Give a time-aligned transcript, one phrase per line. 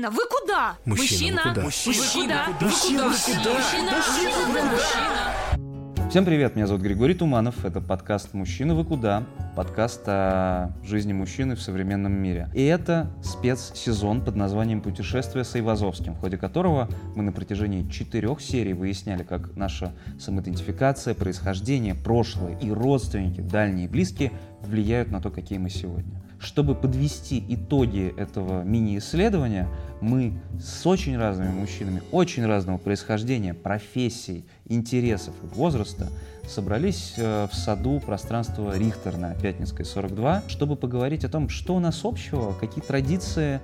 [0.00, 0.76] Мужчина, вы куда?
[0.86, 1.62] Мужчина, куда?
[1.62, 2.66] Мужчина, куда?
[2.66, 3.52] Мужчина, куда?
[4.64, 6.08] Мужчина.
[6.08, 9.24] Всем привет, меня зовут Григорий Туманов, это подкаст «Мужчина, вы куда?»
[9.54, 12.48] Подкаст о жизни мужчины в современном мире.
[12.54, 18.40] И это спецсезон под названием «Путешествие с Айвазовским», в ходе которого мы на протяжении четырех
[18.40, 25.30] серий выясняли, как наша самоидентификация, происхождение, прошлое и родственники, дальние и близкие, влияют на то,
[25.30, 26.22] какие мы сегодня.
[26.40, 29.68] Чтобы подвести итоги этого мини-исследования,
[30.00, 36.08] мы с очень разными мужчинами, очень разного происхождения, профессий, интересов и возраста
[36.48, 41.78] собрались э, в саду пространства Рихтер на Пятницкой 42, чтобы поговорить о том, что у
[41.78, 43.60] нас общего, какие традиции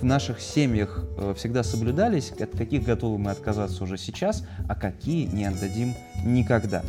[0.00, 5.26] в наших семьях э, всегда соблюдались, от каких готовы мы отказаться уже сейчас, а какие
[5.26, 6.82] не отдадим никогда.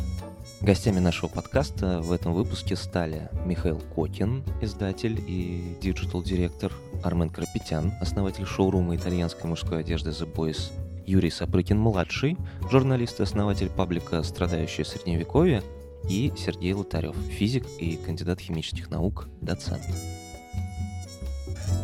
[0.62, 6.70] Гостями нашего подкаста в этом выпуске стали Михаил Котин, издатель и digital-директор,
[7.02, 10.70] Армен Карапетян, основатель шоурума итальянской мужской одежды The Boys,
[11.06, 12.36] Юрий Сапрыкин-младший,
[12.70, 15.62] журналист и основатель паблика «Страдающее средневековье»,
[16.10, 19.84] и Сергей Лотарев, физик и кандидат химических наук, доцент.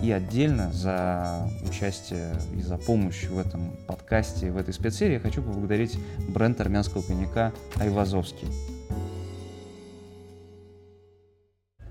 [0.02, 5.42] И отдельно за участие и за помощь в этом подкасте, в этой спецсерии я хочу
[5.42, 8.46] поблагодарить бренд армянского коньяка Айвазовский.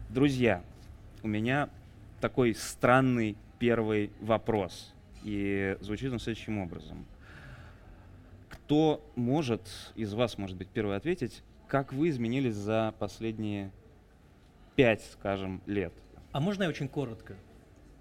[0.10, 0.64] Друзья,
[1.24, 1.70] у меня
[2.22, 4.94] такой странный первый вопрос.
[5.24, 7.06] И звучит он следующим образом.
[8.48, 9.62] Кто может
[9.96, 13.72] из вас, может быть, первый ответить, как вы изменились за последние
[14.76, 15.92] пять, скажем, лет?
[16.32, 17.36] А можно я очень коротко?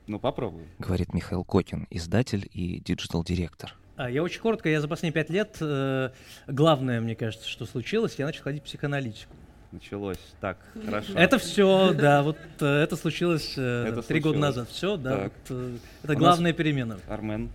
[0.07, 0.63] Ну, попробуй.
[0.79, 3.75] Говорит Михаил Котин, издатель и digital-директор.
[3.97, 6.11] А, я очень коротко, я за последние пять лет, э,
[6.49, 9.33] главное, мне кажется, что случилось, я начал ходить в психоаналитику.
[9.71, 11.13] Началось так, хорошо.
[11.15, 14.69] Это все, да, вот э, это случилось э, Это три года назад.
[14.69, 15.55] Все, да, вот, это
[16.03, 16.99] У нас- главная перемена.
[17.09, 17.51] Армен,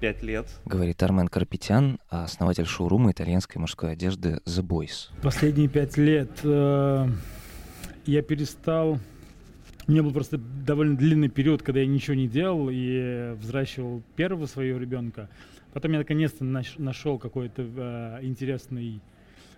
[0.00, 0.46] пять лет.
[0.64, 5.10] Говорит Армен Карапетян, основатель шоурума итальянской мужской одежды The Boys.
[5.22, 7.08] Последние пять лет э,
[8.06, 8.98] я перестал...
[9.88, 14.44] У меня был просто довольно длинный период, когда я ничего не делал и взращивал первого
[14.44, 15.30] своего ребенка.
[15.72, 19.00] Потом я наконец-то наш- нашел какой-то э, интересный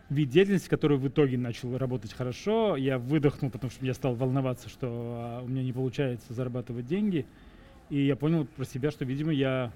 [0.09, 2.77] вид деятельности, который в итоге начал работать хорошо.
[2.77, 7.27] Я выдохнул, потому что я стал волноваться, что э, у меня не получается зарабатывать деньги.
[7.89, 9.73] И я понял про себя, что, видимо, я,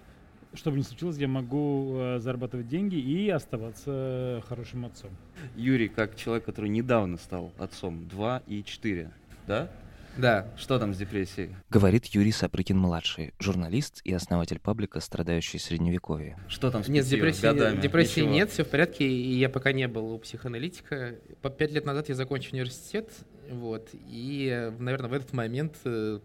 [0.52, 5.10] что бы ни случилось, я могу э, зарабатывать деньги и оставаться хорошим отцом.
[5.56, 9.10] Юрий, как человек, который недавно стал отцом, 2 и 4,
[9.48, 9.68] да?
[10.16, 10.46] Да.
[10.56, 11.54] Что там с депрессией?
[11.70, 16.38] Говорит Юрий Сапрыкин-младший, журналист и основатель паблика «Страдающее средневековье».
[16.48, 17.80] Что там с Нет, депрессии, годами?
[17.80, 18.32] депрессии Ничего.
[18.32, 21.16] нет, все в порядке, и я пока не был у психоаналитика.
[21.42, 23.10] По пять лет назад я закончил университет,
[23.50, 26.20] вот, и, наверное, в этот момент э,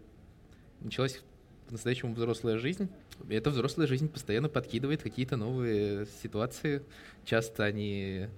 [0.80, 1.20] началась
[1.66, 2.88] по-настоящему взрослая жизнь.
[3.28, 6.82] И эта взрослая жизнь постоянно подкидывает какие-то новые ситуации.
[7.24, 8.28] Часто они,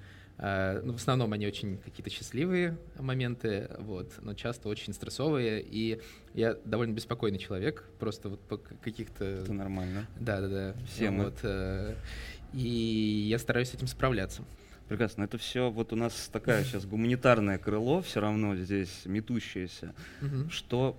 [0.43, 5.63] ну, в основном они очень какие-то счастливые моменты, вот, но часто очень стрессовые.
[5.63, 6.01] И
[6.35, 10.07] я довольно беспокойный человек, просто вот по каких-то Это нормально.
[10.19, 10.75] да, да, да.
[10.87, 11.27] Все мы.
[11.27, 11.95] Вот, э,
[12.53, 14.43] и я стараюсь с этим справляться.
[14.89, 15.23] Прекрасно.
[15.23, 19.95] Это все вот у нас такая сейчас гуманитарное крыло, все равно здесь метущееся.
[20.51, 20.97] Что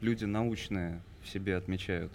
[0.00, 2.12] люди научные в себе отмечают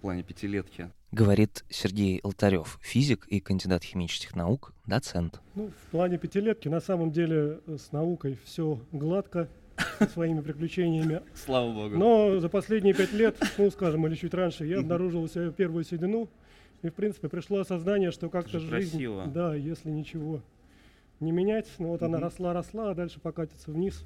[0.00, 0.90] плане пятилетки?
[1.12, 5.40] Говорит Сергей Алтарев, физик и кандидат химических наук, доцент.
[5.54, 9.48] Ну, в плане пятилетки на самом деле э, с наукой все гладко,
[9.98, 11.22] со своими приключениями.
[11.34, 11.96] Слава богу.
[11.96, 15.84] Но за последние пять лет, ну, скажем, или чуть раньше, я обнаружил у себя первую
[15.84, 16.28] седину.
[16.82, 18.90] И, в принципе, пришло осознание, что как-то же жизнь...
[18.90, 19.26] красиво.
[19.26, 20.42] Да, если ничего
[21.20, 24.04] не менять, ну вот она росла-росла, а дальше покатится вниз.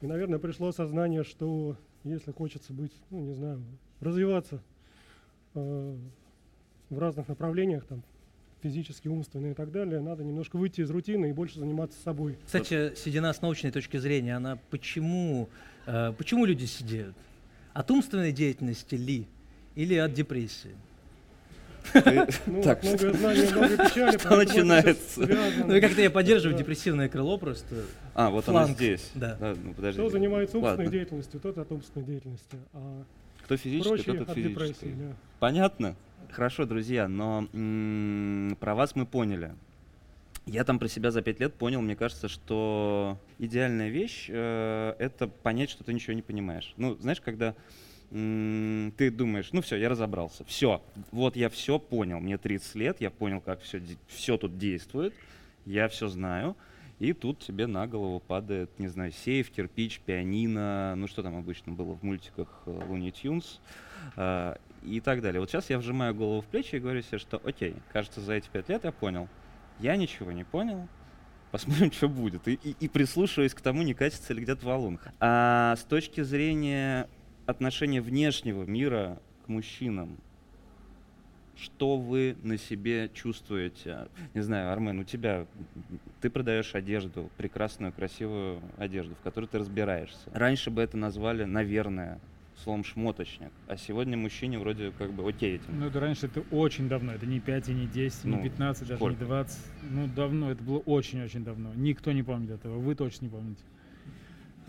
[0.00, 3.62] И, наверное, пришло осознание, что если хочется быть, ну, не знаю,
[4.00, 4.60] развиваться
[5.56, 5.96] э,
[6.90, 8.02] в разных направлениях, там,
[8.62, 12.38] физически, умственно и так далее, надо немножко выйти из рутины и больше заниматься собой.
[12.46, 15.48] Кстати, седина с научной точки зрения, она почему,
[15.86, 17.14] э, почему люди сидеют?
[17.74, 19.26] От умственной деятельности ли?
[19.74, 20.70] Или от депрессии?
[22.46, 24.18] Ну, Так, многое знание, много печали.
[24.18, 25.20] что начинается?
[25.66, 26.62] Ну и как-то я поддерживаю Да.
[26.62, 27.84] депрессивное крыло просто.
[28.14, 29.10] А, вот фланг, здесь.
[29.14, 29.36] да.
[29.62, 30.00] ну, подожди.
[30.00, 30.90] Кто занимается умственной Ладно.
[30.98, 32.56] деятельностью, тот от умственной деятельности.
[32.72, 33.04] А
[33.46, 34.72] Кто физический, прочие тот от от физической.
[34.88, 34.94] депрессии.
[34.98, 35.16] да.
[35.38, 35.94] Понятно?
[36.32, 39.54] Хорошо, друзья, но м, про вас мы поняли.
[40.46, 45.28] Я там про себя за пять лет понял, мне кажется, что идеальная вещь э, это
[45.28, 46.74] понять, что ты ничего не понимаешь.
[46.76, 47.54] Ну, знаешь, когда
[48.10, 50.82] м, ты думаешь, ну все, я разобрался, все,
[51.12, 55.14] вот я все понял, мне 30 лет, я понял, как все, все тут действует,
[55.66, 56.56] я все знаю,
[56.98, 61.72] и тут тебе на голову падает, не знаю, сейф, кирпич, пианино, ну что там обычно
[61.72, 63.60] было в мультиках э, Looney Tunes,
[64.16, 65.40] а, и так далее.
[65.40, 68.48] Вот сейчас я вжимаю голову в плечи и говорю себе, что окей, кажется, за эти
[68.48, 69.28] пять лет я понял.
[69.78, 70.88] Я ничего не понял,
[71.50, 72.48] посмотрим, что будет.
[72.48, 74.98] И, и, и прислушиваясь к тому, не катится ли где-то валун.
[75.20, 77.08] А с точки зрения
[77.44, 80.18] отношения внешнего мира к мужчинам,
[81.56, 84.08] что вы на себе чувствуете?
[84.34, 85.46] Не знаю, Армен, у тебя,
[86.20, 90.30] ты продаешь одежду, прекрасную, красивую одежду, в которой ты разбираешься.
[90.32, 92.20] Раньше бы это назвали, наверное,
[92.62, 95.78] словом шмоточник, а сегодня мужчине вроде как бы окей этим.
[95.78, 98.44] Ну, это раньше, это очень давно, это не 5, и не 10, и Ну, не
[98.44, 99.20] 15, даже сколько?
[99.20, 99.58] не 20.
[99.90, 101.72] Ну, давно, это было очень-очень давно.
[101.74, 103.62] Никто не помнит этого, вы точно не помните.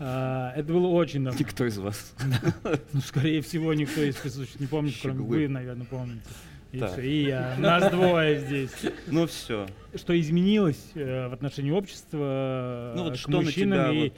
[0.00, 1.38] А, это было очень давно.
[1.38, 2.14] Никто из вас.
[2.92, 6.22] Ну, скорее всего, никто из присутствующих не помнит, кроме вы, наверное, помните.
[6.72, 6.92] И, Так.
[6.92, 7.56] всё, и я.
[7.58, 8.72] Нас двое здесь.
[9.06, 9.66] Ну все.
[9.94, 14.12] Что изменилось э, в отношении общества Ну э, вот к что на тебя и вот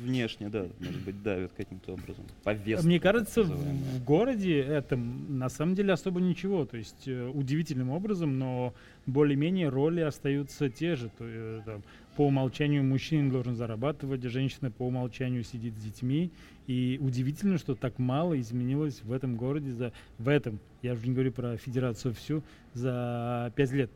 [0.00, 2.24] внешне, да, может быть, давит каким-то образом?
[2.44, 2.86] Повестка.
[2.86, 6.64] Мне кажется, в, городе этом на самом деле особо ничего.
[6.64, 8.74] То есть э, удивительным образом, но
[9.06, 11.08] более-менее роли остаются те же.
[11.16, 11.82] То, э, там,
[12.16, 16.30] по умолчанию мужчина должен зарабатывать, женщина по умолчанию сидит с детьми.
[16.66, 20.58] И удивительно, что так мало изменилось в этом городе за в этом.
[20.82, 22.42] Я уже не говорю про федерацию всю
[22.72, 23.90] за пять лет.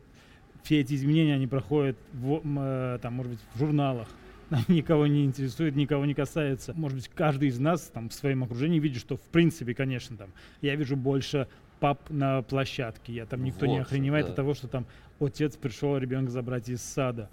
[0.63, 4.07] Все эти изменения они проходят в, э, там, может быть, в журналах,
[4.67, 6.73] никого не интересует, никого не касается.
[6.75, 10.29] Может быть, каждый из нас там в своем окружении видит, что в принципе, конечно, там
[10.61, 11.47] я вижу больше
[11.79, 13.13] пап на площадке.
[13.13, 14.29] Я там никто не Вот, охреневает да.
[14.31, 14.85] от того, что там
[15.19, 17.29] отец пришел ребенка забрать из сада.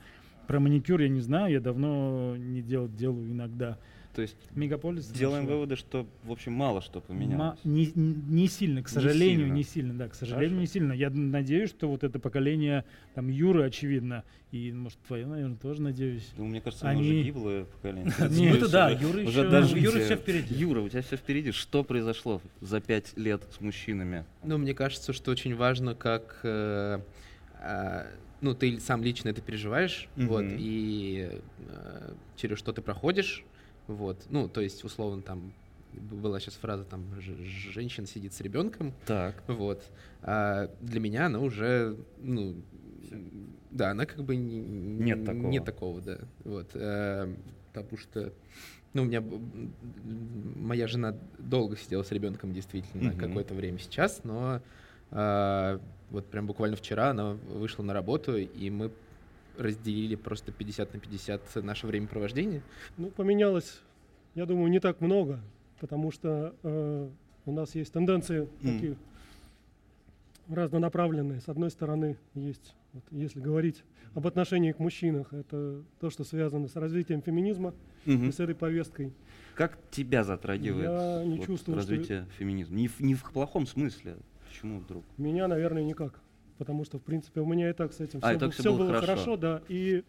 [0.49, 3.79] Про маникюр я не знаю, я давно не делал, делаю иногда.
[4.15, 5.07] То есть Мегаполис.
[5.11, 5.57] делаем нашего.
[5.59, 7.61] выводы, что, в общем, мало что поменялось.
[7.63, 9.53] не, не сильно, к сожалению, сильно.
[9.55, 10.61] не сильно, да, к сожалению, Хорошо.
[10.63, 10.93] не сильно.
[10.95, 12.85] Я надеюсь, что вот это поколение
[13.15, 16.29] там Юры, очевидно, и, может, твое, наверное, тоже надеюсь.
[16.37, 18.13] Ну, мне кажется, Они- уже гиблое поколение.
[18.31, 20.55] Нет, Ну это да, Юра еще, Юра все впереди.
[20.55, 21.53] Юра, у тебя все впереди.
[21.53, 24.25] Что произошло за пять лет с мужчинами?
[24.43, 27.01] Ну, мне кажется, что очень важно, как э,
[27.61, 28.07] а,
[28.41, 30.57] ну, ты сам лично это переживаешь, вот, Мгм.
[30.59, 33.45] и э, через что ты проходишь,
[33.87, 35.53] вот, ну, то есть, условно, там,
[35.93, 39.43] была сейчас фраза, там, женщина сидит с ребенком, Так.
[39.49, 39.83] вот,
[40.23, 42.63] а для меня она уже, ну,
[43.71, 45.51] да, она как бы не- Нет такого.
[45.51, 47.35] Нет такого, да, вот, э,
[47.73, 48.35] потому что,
[48.93, 53.19] ну, у меня моя жена долго сидела с ребенком, действительно, Мгм.
[53.21, 54.63] какое-то время сейчас, но
[55.11, 58.91] вот прям буквально вчера она вышла на работу, и мы
[59.57, 62.63] разделили просто 50 на 50 наше времяпровождение.
[62.97, 63.81] Ну, поменялось,
[64.35, 65.41] я думаю, не так много,
[65.81, 67.09] потому что э,
[67.47, 68.49] у нас есть тенденции М.
[68.63, 68.97] такие
[70.49, 71.41] разнонаправленные.
[71.41, 73.83] С одной стороны, есть, вот, если говорить
[74.15, 77.75] об отношении к мужчинам, это то, что связано с развитием феминизма
[78.07, 78.29] Мгм.
[78.29, 79.13] и с этой повесткой.
[79.55, 82.77] Как тебя затрагивает Я не вот чувствую, что- развитие феминизма?
[82.77, 84.17] Не в, не в плохом смысле.
[84.49, 85.05] Почему вдруг?
[85.17, 86.21] Меня, наверное, никак.
[86.59, 88.77] Потому что, в принципе, у меня и так с этим А, все, так всё все
[88.77, 89.07] было хорошо.
[89.07, 89.37] хорошо.
[89.37, 89.63] да.
[89.69, 90.03] И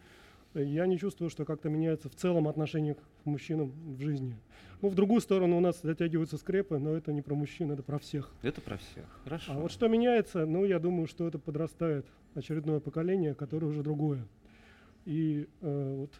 [0.54, 4.36] я не чувствую, что как-то меняется в целом отношение к мужчинам в жизни.
[4.82, 7.98] Ну, в другую сторону у нас затягиваются скрепы, но это не про мужчин, это про
[7.98, 8.32] всех.
[8.42, 9.04] Это про всех.
[9.24, 9.52] Хорошо.
[9.52, 14.26] А вот что меняется, ну, я думаю, что это подрастает очередное поколение, которое уже другое.
[15.04, 16.10] И э, вот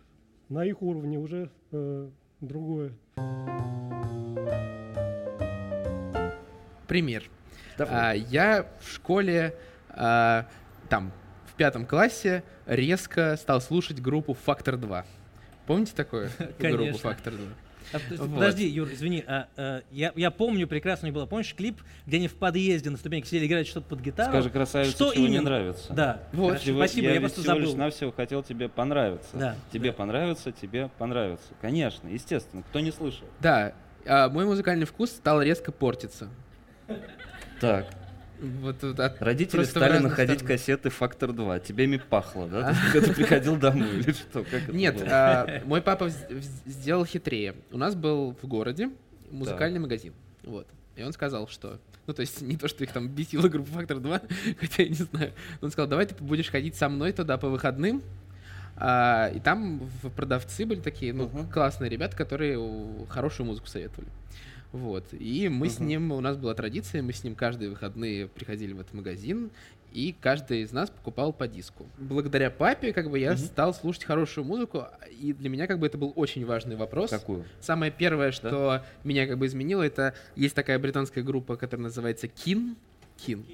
[0.48, 2.08] на их уровне уже э,
[2.40, 2.92] другое.
[6.86, 7.24] Пример.
[7.86, 8.10] Давай.
[8.10, 9.54] А, я в школе,
[9.88, 10.46] а,
[10.90, 11.12] там,
[11.46, 15.04] в пятом классе резко стал слушать группу «Фактор 2».
[15.66, 16.30] Помните такое?
[16.58, 16.98] Группу.
[16.98, 17.48] «Фактор 2».
[17.92, 18.34] А, Вот.
[18.34, 21.24] Подожди, Юр, извини, а, а, я, я помню, прекрасно не было.
[21.24, 24.30] Помнишь клип, где они в подъезде на ступеньке сидели играть что-то под гитару?
[24.30, 25.44] Скажи, красавица, что чего не именно?
[25.44, 25.92] нравится.
[25.92, 26.22] Да.
[26.32, 26.48] Вот.
[26.48, 27.78] Хорошо, Всего- Спасибо, я, ведь просто всего лишь забыл.
[27.84, 29.30] навсего хотел тебе понравиться.
[29.36, 29.96] Да, Тебе да.
[29.96, 31.48] понравится, тебе понравится.
[31.62, 32.62] Конечно, естественно.
[32.62, 33.26] Кто не слышал?
[33.40, 33.72] Да,
[34.06, 36.28] а, мой музыкальный вкус стал резко портиться.
[37.60, 37.86] Так.
[38.40, 40.58] Вот, вот от- Родители стали находить сторонах.
[40.58, 41.60] кассеты «Фактор 2».
[41.60, 42.74] Тебе ими пахло, да?
[42.92, 44.44] Когда ты приходил домой или что?
[44.72, 46.08] Нет, а, мой папа
[46.64, 47.54] сделал хитрее.
[47.70, 48.90] У нас был в городе
[49.30, 50.14] музыкальный магазин.
[50.42, 50.66] Вот.
[50.96, 51.78] И он сказал, что...
[52.06, 54.94] Ну, то есть не то, что их там бесила группа «Фактор 2», хотя я не
[54.94, 55.32] знаю.
[55.60, 58.02] Он сказал, давай ты будешь ходить со мной туда по выходным.
[58.76, 61.50] А, и там в продавцы были такие, ну, Мгм.
[61.50, 62.58] классные ребята, которые
[63.10, 64.08] хорошую музыку советовали.
[64.72, 65.04] Вот.
[65.12, 65.88] И мы с Мгм.
[65.88, 69.50] ним, у нас была традиция, мы с ним каждые выходные приходили в этот магазин,
[69.92, 71.86] и каждый из нас покупал по диску.
[71.98, 73.38] Благодаря папе, как бы, я Мгм.
[73.38, 74.86] стал слушать хорошую музыку,
[75.20, 77.10] и для меня, как бы, это был очень важный вопрос.
[77.10, 77.44] Какую?
[77.60, 82.76] Самое первое, что меня как бы изменило, это есть такая британская группа, которая называется Кин.
[83.16, 83.44] Кин.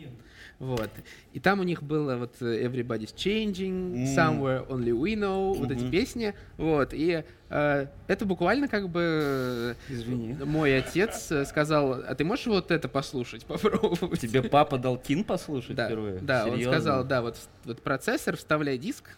[0.58, 0.88] Вот.
[1.34, 4.04] И там у них было вот э, Everybody's Changing, М.
[4.06, 6.32] Somewhere Only We Know, вот эти песни.
[6.56, 6.94] Вот.
[6.94, 10.32] И э, это буквально как бы Извини.
[10.40, 14.20] э, мой отец э, сказал, а ты можешь вот это послушать, попробовать?
[14.20, 16.20] Тебе папа дал кин послушать Да, впервые?
[16.20, 16.72] да он Серьезно?
[16.72, 19.10] сказал, да, вот, вот процессор, вставляй диск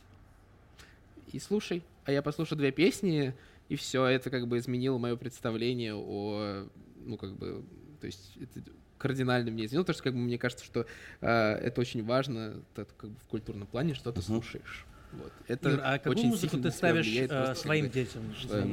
[1.32, 1.82] и слушай.
[2.04, 3.34] А я послушал две песни,
[3.68, 6.66] и все, это как бы изменило мое представление о,
[7.04, 7.62] ну, как бы,
[8.00, 8.60] то есть это
[8.98, 10.86] кардинально мне изменило, потому что, как бы, мне кажется, что
[11.20, 14.84] э, это очень важно, так, как бы в культурном плане, что ты слушаешь.
[15.10, 15.32] Вот.
[15.46, 17.90] Это Ир, а какую очень музыку сильно ты ставишь влияет э, просто, как своим бы,
[17.92, 18.22] детям?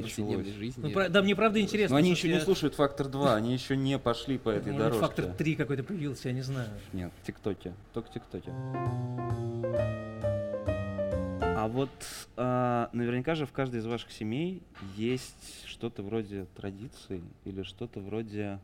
[0.01, 0.81] повседневной жизни.
[0.81, 1.93] Ну, про- да, мне правда интересно.
[1.93, 4.49] Но они потому еще что не я- слушают «Фактор 2», они еще не пошли по
[4.49, 4.99] этой Может, дорожке.
[4.99, 6.67] фактор 3 какой-то появился, я не знаю.
[6.91, 7.73] Нет, в ТикТоке.
[7.93, 8.51] Только в ТикТоке.
[11.57, 11.89] А вот
[12.37, 14.61] а, наверняка же в каждой из ваших семей
[14.97, 18.59] есть что-то вроде традиций или что-то вроде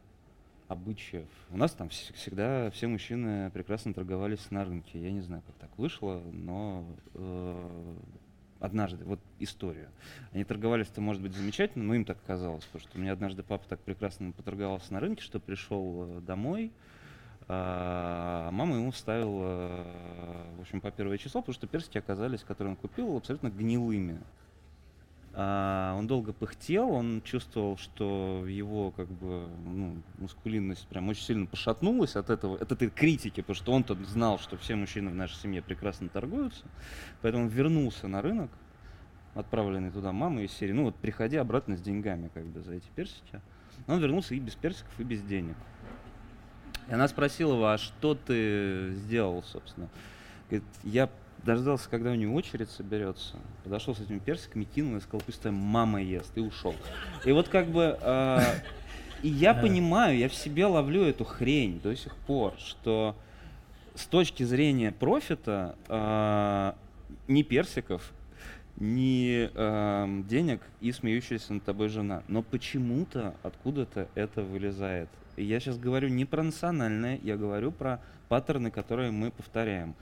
[0.71, 1.27] обычаев.
[1.49, 5.01] У нас там вс- всегда все мужчины прекрасно торговались на рынке.
[5.01, 7.95] Я не знаю, как так вышло, но э,
[8.59, 9.89] однажды, вот история.
[10.31, 13.67] Они торговались-то, может быть, замечательно, но им так казалось, потому что у меня однажды папа
[13.67, 16.71] так прекрасно поторговался на рынке, что пришел э, домой,
[17.47, 19.85] а мама ему вставила,
[20.57, 24.21] в общем, по первое число, потому что персики оказались, которые он купил, абсолютно гнилыми.
[25.33, 31.45] А, он долго пыхтел, он чувствовал, что его как бы ну, мускулинность прям очень сильно
[31.45, 35.35] пошатнулась от этого, от этой критики, потому что он-то знал, что все мужчины в нашей
[35.35, 36.65] семье прекрасно торгуются,
[37.21, 38.51] поэтому он вернулся на рынок,
[39.33, 42.87] отправленный туда мамой из серии, ну вот приходи обратно с деньгами как бы за эти
[42.93, 43.41] персики.
[43.87, 45.55] Он вернулся и без персиков, и без денег.
[46.89, 49.87] И она спросила его, а что ты сделал, собственно?
[50.49, 51.09] Говорит, я
[51.43, 55.55] дождался, когда у него очередь соберется, подошел с этими персиками, кинул и сказал, пусть твоя
[55.55, 56.75] мама ест, и ушел.
[57.25, 57.97] И вот как бы...
[58.01, 58.41] а,
[59.23, 63.15] и я понимаю, я в себе ловлю эту хрень до сих пор, что
[63.95, 66.75] с точки зрения профита а,
[67.27, 68.11] ни персиков,
[68.77, 72.23] ни ам, денег и смеющаяся над тобой жена.
[72.27, 75.09] Но почему-то откуда-то это вылезает.
[75.35, 79.93] И я сейчас говорю не про национальное, я говорю про паттерны, которые мы повторяем.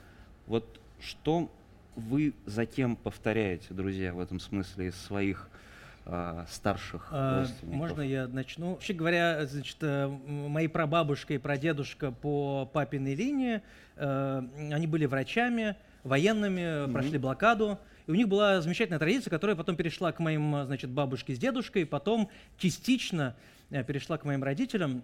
[0.48, 1.52] Вот что
[1.96, 5.50] вы затем повторяете, друзья, в этом смысле из своих
[6.06, 7.46] а, старших А?
[7.64, 8.72] Можно я начну?
[8.72, 13.62] Вообще говоря, значит, э, мои прабабушка и прадедушка по папиной линии,
[13.96, 14.42] э,
[14.72, 16.94] они были врачами, военными, Мгм.
[16.94, 17.78] прошли блокаду.
[18.08, 21.38] И у них была замечательная традиция, которая потом перешла к моим, э, значит, бабушке с
[21.38, 23.36] дедушкой, потом частично
[23.70, 25.04] перешла к моим родителям.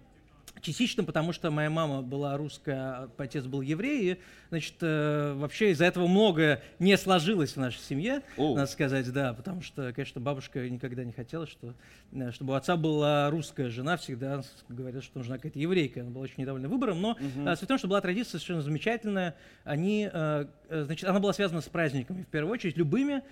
[0.62, 5.70] Частично потому, что моя мама была русская, а отец был еврей, и, значит, э, вообще
[5.72, 8.54] из-за этого многое не сложилось в нашей семье, О.
[8.56, 11.74] надо сказать, да, потому что, конечно, бабушка никогда не хотела, что,
[12.12, 16.24] э, чтобы у отца была русская жена, всегда говорила, что нужна какая-то еврейка, она была
[16.24, 17.48] очень недовольна выбором, но Мгм.
[17.48, 19.34] а, суть в том, что была традиция совершенно замечательная,
[19.64, 23.22] они, э, э, значит, она была связана с праздниками, в первую очередь, любыми,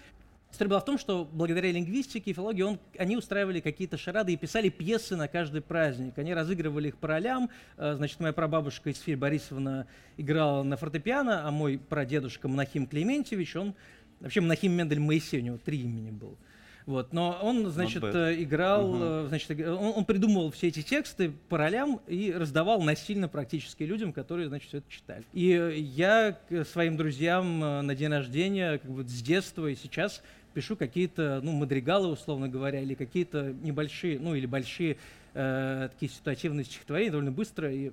[0.55, 4.37] История была в том, что благодаря лингвистике и филологии он, они устраивали какие-то шарады и
[4.37, 6.17] писали пьесы на каждый праздник.
[6.17, 7.51] Они разыгрывали их по ролям.
[7.77, 13.75] Э, Значит, моя прабабушка Исфирь Борисовна играла на фортепиано, а мой прадедушка Монахим Клементьевич, он
[14.21, 16.37] вообще Монахим Мендель Моисей, у него три имени было.
[16.87, 19.03] Вот, но он, значит, э, играл, Мгм.
[19.03, 24.13] э, значит, он, он придумывал все эти тексты по ролям и раздавал насильно практически людям,
[24.13, 25.25] которые, значит, все это читали.
[25.33, 25.49] И
[25.97, 30.23] я к своим друзьям на день рождения, как бы с детства и сейчас
[30.55, 34.97] пишу какие-то, ну, мадригалы, условно говоря, или какие-то небольшие, ну, или большие
[35.35, 37.73] э, такие ситуативные стихотворения довольно быстро.
[37.73, 37.93] И э,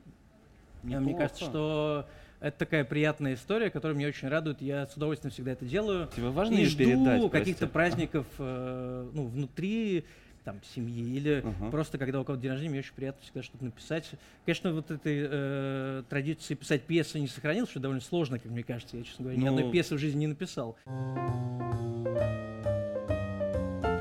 [0.84, 1.50] мне кажется, Неплохо.
[1.50, 2.06] что
[2.40, 4.62] это такая приятная история, которая меня очень радует.
[4.62, 6.10] Я с удовольствием всегда это делаю.
[6.16, 7.74] Тебе важно и жду передать, каких-то прости?
[7.74, 10.06] праздников э, ну, внутри
[10.44, 11.70] там, семьи или Ага.
[11.72, 14.10] просто когда у кого-то день рождения, мне очень приятно всегда что-то написать.
[14.46, 18.98] Конечно, вот этой э, традиции писать пьесы не сохранилось, что довольно сложно, как мне кажется.
[18.98, 20.78] Я, честно говоря, ни Ну, одной пьесы в жизни не написал.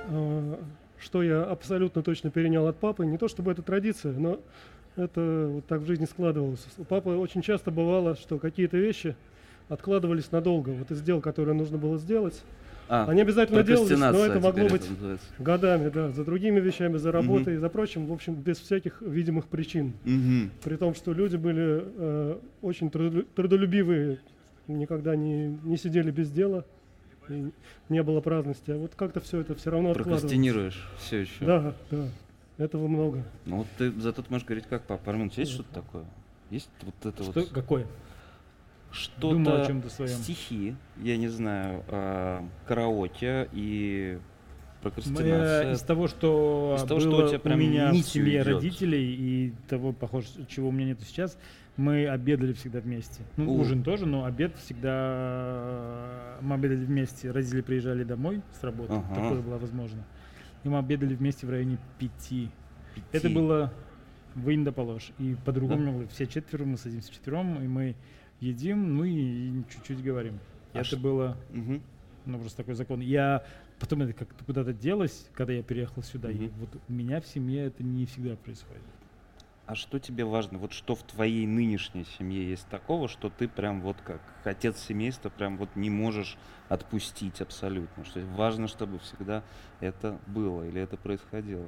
[0.09, 0.59] А,
[0.99, 4.41] Что я абсолютно точно перенял от папы, не то чтобы это традиция, но
[4.97, 6.67] это вот так в жизни складывалось.
[6.79, 9.17] У папы очень часто бывало, что какие-то вещи
[9.69, 10.71] откладывались надолго.
[10.71, 12.43] Вот из дел, которые нужно было сделать,
[12.93, 15.27] А, они обязательно делались, но это могло быть это называется.
[15.39, 19.47] годами, да, за другими вещами, за работой и за прочим, в общем, без всяких видимых
[19.47, 19.93] причин.
[20.05, 20.51] Мгм.
[20.65, 24.19] При том, что люди были э, очень трудолю- трудолюбивые,
[24.67, 26.65] никогда не, не сидели без дела,
[27.29, 27.53] и
[27.89, 28.73] не было праздности.
[28.73, 29.95] А вот как-то все это все равно.
[29.95, 31.45] Прокрастинируешь все еще.
[31.45, 32.09] Да, да.
[32.59, 33.23] Этого много.
[33.47, 35.13] Ну вот ты зато ты можешь говорить как папа.
[35.13, 36.05] Армен, есть что-то такое?
[36.51, 37.87] Есть вот это Что, вот какое?
[38.93, 39.73] Что-то
[40.09, 44.19] стихи, я не знаю, а, караоке и
[44.83, 45.73] прокрастинация.
[45.73, 48.47] Из того, что Из того, что было у тебя прям меня в семье идет.
[48.55, 51.37] родителей и того, похоже, чего у меня нет сейчас,
[51.77, 53.23] Мы обедали всегда вместе.
[53.39, 53.61] Ну, О.
[53.61, 54.55] ужин тоже, но обед
[55.21, 56.37] всегда...
[56.43, 57.31] Мы обедали вместе.
[57.31, 58.95] Родители приезжали домой с работы.
[58.95, 59.15] Ага.
[59.15, 60.05] Такое было возможно.
[60.65, 62.51] И мы обедали вместе в районе пяти.
[63.13, 63.35] Это Пяти.
[63.35, 63.73] было
[64.35, 65.13] вынь да положь.
[65.19, 65.91] И по-другому Да.
[65.93, 66.07] было.
[66.09, 67.95] Все четверо, мы садимся вчетвером, и мы
[68.41, 69.13] едим, ну и,
[69.61, 70.39] и чуть-чуть говорим.
[70.73, 71.83] И А это ш- было, Мгм.
[72.27, 73.01] ну, просто такой закон.
[73.01, 73.45] Я
[73.79, 76.31] потом это как-то куда-то делось, когда я переехал сюда.
[76.31, 76.53] И Мгм.
[76.61, 78.83] вот у меня в семье это не всегда происходит.
[79.67, 80.59] А что тебе важно?
[80.59, 85.29] Вот что в твоей нынешней семье есть такого, что ты прям вот как отец семейства
[85.29, 86.37] прям вот не можешь
[86.69, 88.05] отпустить абсолютно?
[88.05, 89.45] Что важно, чтобы всегда
[89.81, 91.67] это было или это происходило?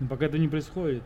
[0.00, 1.02] Но пока это не происходит.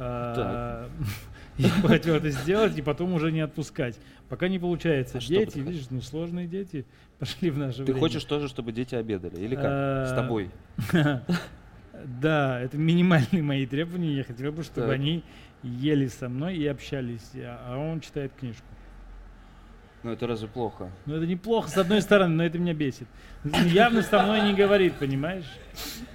[0.00, 3.98] Я бы хотел это сделать и потом уже не отпускать.
[4.28, 5.18] Пока не получается.
[5.18, 6.86] А дети, видишь, ну сложные дети
[7.18, 8.00] пошли в наше Ты время.
[8.00, 9.36] хочешь тоже, чтобы дети обедали?
[9.36, 9.64] Или как?
[9.64, 10.50] С А, тобой?
[12.22, 14.14] Да, это минимальные мои требования.
[14.16, 14.94] Я хотел бы, чтобы Так.
[14.94, 15.22] они
[15.62, 18.64] ели со мной и общались, а он читает книжку.
[20.02, 20.88] Ну это разве плохо?
[21.04, 23.06] Ну это неплохо, с одной стороны, но это меня бесит.
[23.44, 25.44] Он Явно со мной не говорит, понимаешь?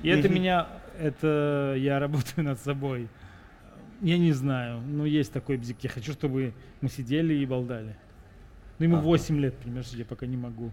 [0.02, 0.68] И это меня,
[1.00, 3.08] это я работаю над собой.
[4.02, 5.78] Я не знаю, но есть такой бзик.
[5.82, 7.96] Я хочу, чтобы мы сидели и болдали.
[8.80, 9.06] Ну ему Ага.
[9.06, 10.72] 8 лет, понимаешь, я пока не могу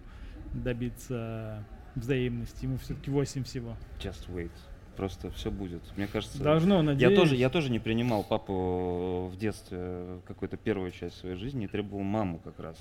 [0.53, 1.65] добиться
[1.95, 2.65] взаимности.
[2.65, 3.77] Ему все-таки 8 всего.
[4.01, 4.51] Just wait.
[4.97, 5.81] Просто все будет.
[5.97, 6.43] Мне кажется.
[6.43, 7.19] Должно, Я надеюсь.
[7.19, 12.03] тоже, я тоже не принимал папу в детстве какую-то первую часть своей жизни и требовал
[12.03, 12.77] маму как раз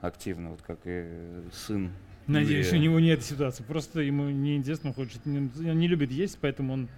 [0.00, 1.06] активно, вот как и
[1.52, 1.92] сын.
[2.26, 2.78] Надеюсь, Юрия.
[2.78, 3.62] у него нет ситуации.
[3.62, 6.88] Просто ему не интересно, он хочет, не- он не любит есть, поэтому он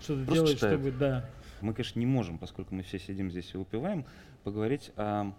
[0.00, 0.74] что-то делает, читает.
[0.80, 1.28] чтобы, да.
[1.64, 4.04] Мы, конечно, не можем, поскольку мы все сидим здесь и выпиваем,
[4.42, 5.32] поговорить о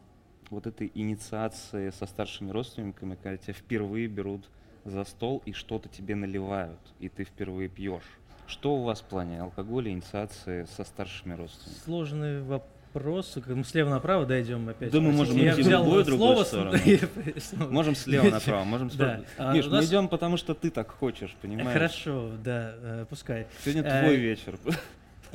[0.50, 4.50] вот этой инициации со старшими родственниками, когда тебя впервые берут
[4.86, 8.04] за стол и что-то тебе наливают, и ты впервые пьешь.
[8.48, 11.84] Что у вас в плане алкоголя, инициации со старшими родственниками?
[11.84, 13.38] Сложный вопрос.
[13.46, 14.92] Мы слева направо дойдем опять.
[14.92, 16.78] Да мы можем я идти в взял любую вот другую сторону.
[17.72, 19.26] Можем слева направо, можем справа.
[19.38, 21.74] А, Миш, мы идем, потому что ты так хочешь, понимаешь?
[21.74, 23.48] Хорошо, да, э, пускай.
[23.64, 24.58] Сегодня Э, твой вечер.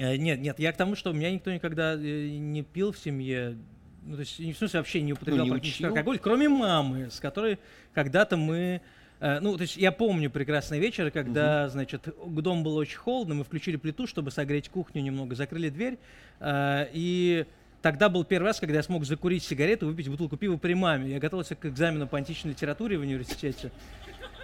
[0.01, 2.99] Э, Нет, нет, я к тому, что у меня никто никогда э, не пил в
[2.99, 3.59] семье,
[4.03, 5.91] ну, то есть, в смысле вообще не употреблял Ну, не практически учил?
[5.91, 7.59] алкоголь, кроме мамы, с которой
[7.93, 8.81] когда-то мы...
[9.21, 13.35] э, Ну, то есть я помню прекрасные вечеры, когда, значит, к дому было очень холодно,
[13.35, 15.99] мы включили плиту, чтобы согреть кухню немного, закрыли дверь,
[16.43, 17.45] и
[17.83, 21.11] тогда был первый раз, когда я смог закурить сигарету, выпить бутылку пива при маме.
[21.11, 23.71] Я готовился к экзамену по античной литературе в университете.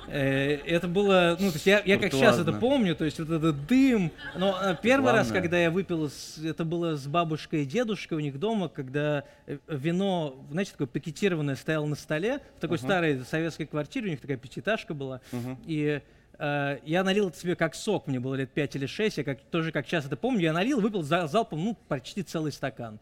[0.08, 3.30] Э, Это было, ну, то есть я, я как сейчас это помню, то есть вот
[3.30, 4.12] этот дым.
[4.36, 5.42] Но э, первый раз, Главное.
[5.42, 6.10] когда я выпил,
[6.44, 11.56] это было с бабушкой и дедушкой у них дома, когда э, вино, знаете, такое пакетированное
[11.56, 12.86] стояло на столе в такой Ага.
[12.86, 15.20] старой советской квартире, у них такая пятиэтажка была.
[15.32, 15.58] Мгм.
[15.66, 16.00] И
[16.38, 19.40] э, я налил это себе как сок, мне было лет 5 или 6, я как,
[19.50, 23.00] тоже как сейчас это помню, я налил, выпил за, залпом, ну, почти целый стакан.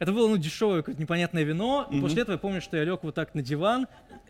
[0.00, 1.86] Это было, ну, дешевое, какое-то непонятное вино.
[1.90, 2.00] Мгм.
[2.02, 3.86] после этого я помню, что я лег вот так на диван,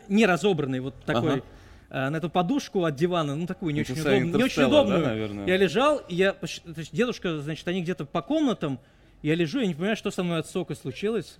[0.09, 1.43] не разобранный, вот такой, Ага.
[1.91, 4.71] Э, на эту подушку от дивана, ну, такую не Это очень, удобную, не очень Интерстеллар,
[4.71, 5.07] да, удобную.
[5.07, 5.47] наверное?
[5.47, 6.47] Я лежал, и я, то
[6.77, 8.79] есть дедушка, значит, они где-то по комнатам,
[9.23, 11.37] я лежу, я не понимаю, что со мной от сока случилось.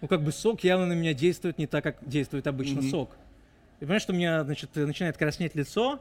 [0.00, 2.90] Ну, как бы сок явно на меня действует не так, как действует обычно Мгм.
[2.90, 3.10] сок.
[3.78, 6.00] И понимаешь, что у меня, значит, начинает краснеть лицо,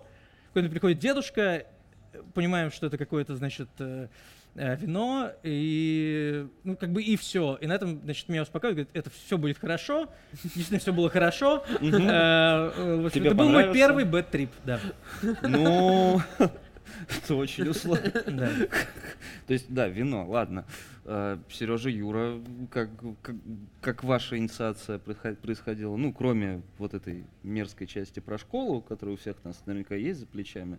[0.54, 1.66] когда приходит дедушка,
[2.34, 4.08] понимаем, что это какое-то, значит, э,
[4.56, 7.58] э, вино, и, ну, как бы и все.
[7.62, 10.10] И на этом, значит, меня успокаивает, говорит, это все будет хорошо,
[10.44, 11.64] действительно все было хорошо.
[11.82, 14.80] Э, Это был мой первый бэт-трип, да.
[15.44, 18.10] Ну, это очень условно.
[19.48, 20.66] То есть, да, вино, ладно.
[21.50, 22.90] Сережа, Юра, как,
[23.24, 23.36] как,
[23.82, 25.96] как ваша инициация происход- происходила?
[25.96, 30.28] Ну, кроме вот этой мерзкой части про школу, которая у всех нас наверняка есть за
[30.28, 30.78] плечами.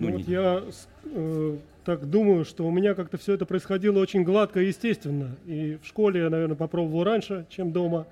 [0.00, 0.62] Ну, Ну, вот не- я
[1.04, 5.36] э, так думаю, что у меня как-то все это происходило очень гладко и естественно.
[5.46, 8.06] И в школе я, наверное, попробовал раньше, чем дома.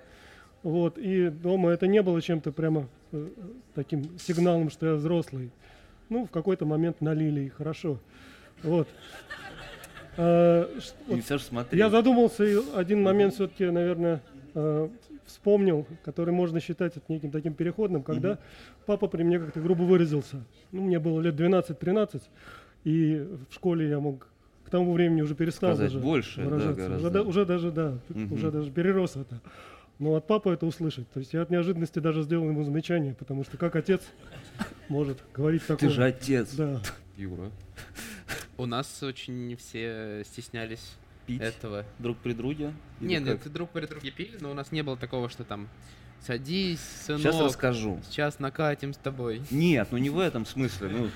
[0.62, 3.26] Вот, и дома это не было чем-то прямо э,
[3.74, 5.50] таким сигналом, что я взрослый.
[6.10, 7.98] Ну, в какой-то момент налили, и хорошо.
[8.62, 8.88] Вот.
[10.80, 11.16] Ш- вот
[11.76, 14.20] я задумался, и один момент все-таки, наверное,
[14.54, 14.88] э,
[15.28, 18.38] вспомнил, который можно считать это неким таким переходным, когда
[18.86, 20.42] папа при мне как-то грубо выразился.
[20.72, 22.22] Ну, мне было лет 12-13,
[22.84, 24.26] и в школе я мог
[24.64, 26.74] к тому времени уже перестал Сказать даже больше, да, выражаться.
[26.88, 26.96] гораздо.
[27.06, 28.32] Уже, да- уже даже, да, Мгм.
[28.32, 29.40] уже даже перерос это.
[29.98, 31.08] Но от папы это услышать.
[31.10, 34.02] То есть я от неожиданности даже сделал ему замечание, потому что как отец
[34.88, 35.88] может говорить такое.
[35.88, 36.80] Ты же отец, Да.
[37.16, 37.50] Юра.
[38.58, 40.96] У нас очень все стеснялись
[41.28, 41.84] Пить этого.
[41.98, 42.72] друг при друге?
[43.00, 43.26] Или Не, как?
[43.26, 45.68] нет, друг при друге пили, но у нас не было такого, что там
[46.20, 47.22] Садись, сынок.
[47.22, 48.00] Сейчас расскажу.
[48.10, 49.42] Сейчас накатим с тобой.
[49.50, 50.88] Нет, ну не в этом смысле.
[50.88, 51.10] Ну,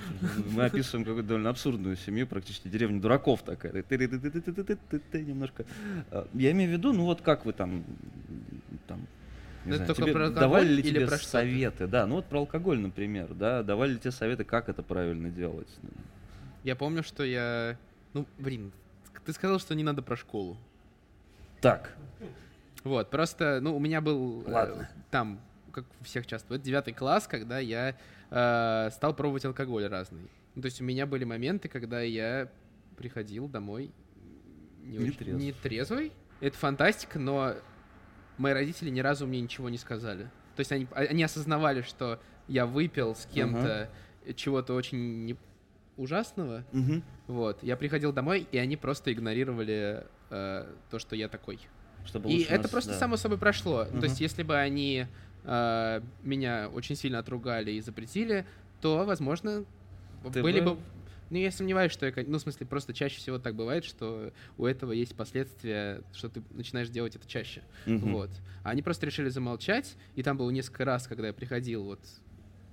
[0.51, 3.73] мы описываем какую-то довольно абсурдную семью, практически деревню дураков такая.
[3.73, 5.65] Немножко.
[6.33, 7.83] Я имею в виду, ну вот как вы там,
[8.87, 9.05] там
[9.65, 11.87] не знаю, тебе про давали ли тебе про советы?
[11.87, 15.69] Да, ну вот про алкоголь, например, да, давали ли тебе советы, как это правильно делать?
[16.63, 17.77] Я помню, что я...
[18.13, 18.71] Ну, блин,
[19.25, 20.57] ты сказал, что не надо про школу.
[21.61, 21.95] Так,
[22.83, 24.89] Вот, просто, ну, у меня был э, Ладно.
[25.09, 25.39] там,
[25.71, 27.95] как у всех часто, вот девятый класс, когда я
[28.29, 30.27] э, стал пробовать алкоголь разный.
[30.55, 32.49] Ну, то есть у меня были моменты, когда я
[32.97, 33.91] приходил домой
[34.83, 35.39] не, Не очень- трезв.
[35.39, 36.11] не трезвый.
[36.41, 37.53] Это фантастика, но
[38.37, 40.23] мои родители ни разу мне ничего не сказали.
[40.57, 43.89] То есть они, они осознавали, что я выпил с кем-то
[44.35, 45.37] чего-то очень
[45.97, 46.63] ужасного.
[46.71, 47.03] Мгм.
[47.27, 47.61] Вот.
[47.63, 51.59] Я приходил домой, и они просто игнорировали э, то, что я такой.
[52.05, 52.99] чтобы И это нас- просто да.
[52.99, 53.85] само собой прошло.
[53.89, 53.99] Мгм.
[53.99, 55.07] То есть, если бы они
[55.45, 58.45] э, меня очень сильно отругали и запретили,
[58.81, 59.65] то, возможно,
[60.33, 60.81] Ты были бы- бы...
[61.29, 62.13] Ну, я сомневаюсь, что я...
[62.27, 66.43] Ну, в смысле, просто чаще всего так бывает, что у этого есть последствия, что ты
[66.51, 67.61] начинаешь делать это чаще.
[67.85, 68.13] Мгм.
[68.13, 68.29] Вот.
[68.63, 71.99] А они просто решили замолчать, и там было несколько раз, когда я приходил вот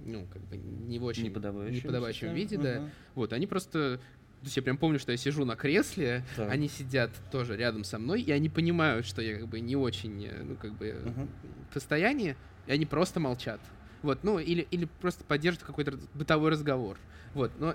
[0.04, 2.80] ну, как бы не в очень Неподобающем неподобающем виде, да.
[2.80, 2.90] Мгм.
[3.14, 4.00] Вот, они просто...
[4.40, 6.50] То есть я прям помню, что я сижу на кресле, Так.
[6.50, 10.24] они сидят тоже рядом со мной, и они понимают, что я как бы не очень,
[10.24, 11.28] э, ну, как бы Мгм.
[11.70, 12.36] в состоянии,
[12.66, 13.60] и они просто молчат.
[14.02, 16.96] Вот, ну, или, или просто поддерживают какой-то бытовой разговор.
[17.34, 17.74] Вот, но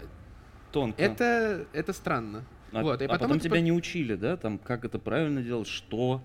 [0.71, 0.99] Тонко.
[0.99, 2.43] это, это странно.
[2.71, 5.43] А, вот, и а потом потом тебя по- не учили, да, там, как это правильно
[5.43, 6.23] делать, что?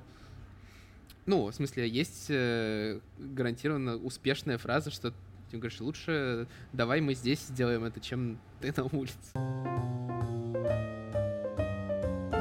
[1.26, 5.12] Ну, в смысле, есть э, гарантированно успешная фраза, что
[5.50, 10.99] ты говоришь, лучше давай мы здесь сделаем это, чем ты на улице.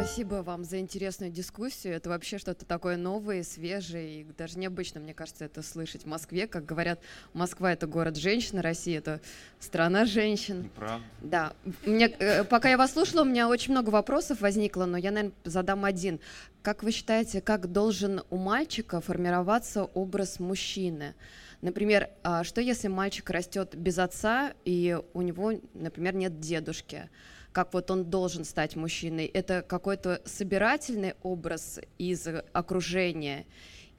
[0.02, 1.94] Спасибо вам за интересную дискуссию.
[1.94, 4.22] Это вообще что-то такое новое, свежее.
[4.22, 6.48] И даже необычно, мне кажется, это слышать в Москве.
[6.48, 7.02] Как говорят,
[7.34, 9.20] Москва— это город женщин, Россия— это
[9.60, 10.72] страна женщин.
[10.74, 11.06] Правда.
[11.22, 11.54] Да.
[11.86, 15.36] Мне, э, пока я вас слушала, у меня очень много вопросов возникло, но я, наверное,
[15.44, 16.22] задам один.
[16.62, 21.14] Как вы считаете, как должен у мальчика формироваться образ мужчины?
[21.62, 27.10] Например, а, что если мальчик растет без отца, и у него, например, нет дедушки?
[27.52, 29.26] Как вот он должен стать мужчиной?
[29.26, 33.46] Это какой-то собирательный образ из окружения?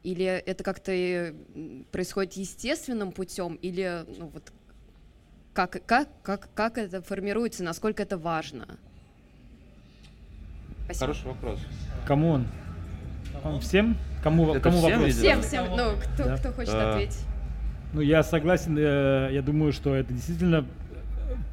[0.02, 1.34] Или это как-то э,
[1.90, 3.56] происходит естественным путем?
[3.56, 4.52] Или ну, вот
[5.52, 8.78] как, как, как, как это формируется, насколько это важно?
[10.84, 11.06] Спасибо.
[11.06, 11.60] Хороший вопрос.
[12.06, 12.46] Кому он?
[13.44, 13.96] Он всем?
[14.22, 15.06] Кому, Это кому всем, вопрос?
[15.14, 15.42] видимо?
[15.42, 16.36] Всем, всем, ну, кто, Да.
[16.36, 16.92] кто хочет А.
[16.92, 17.18] ответить?
[17.92, 20.66] Ну, я согласен, э, я думаю, что это действительно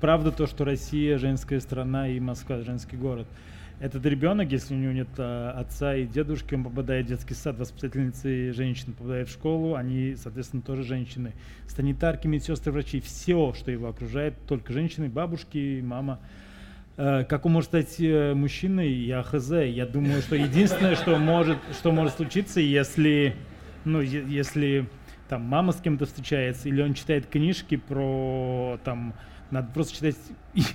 [0.01, 3.27] правда то, что Россия женская страна и Москва женский город.
[3.79, 7.59] Этот ребенок, если у него нет э, отца и дедушки, он попадает в детский сад,
[7.59, 11.33] воспитательницы женщин попадает в школу, они, соответственно, тоже женщины.
[11.67, 16.19] Санитарки, медсестры, врачи, все, что его окружает, только женщины, бабушки, мама.
[16.97, 19.51] Э, Как он может стать э, мужчиной, я хз.
[19.51, 23.35] Я думаю, что единственное, что может, что может случиться, если,
[23.85, 24.87] ну, если
[25.29, 29.13] там мама с кем-то встречается, или он читает книжки про там,
[29.51, 30.15] надо просто читать.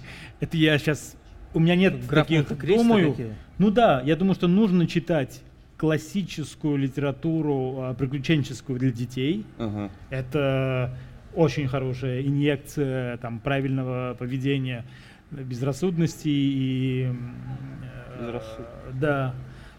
[0.40, 1.16] Это я сейчас,
[1.54, 3.16] у меня нет Граф таких, думаю.
[3.58, 5.42] Ну да, я думаю, что нужно читать
[5.76, 9.44] классическую литературу а, приключенческую для детей.
[9.58, 9.90] Ага.
[10.10, 10.96] Это
[11.34, 14.84] очень хорошая инъекция там, правильного поведения,
[15.30, 18.66] безрассудности и э, Безрассудно.
[18.94, 19.34] да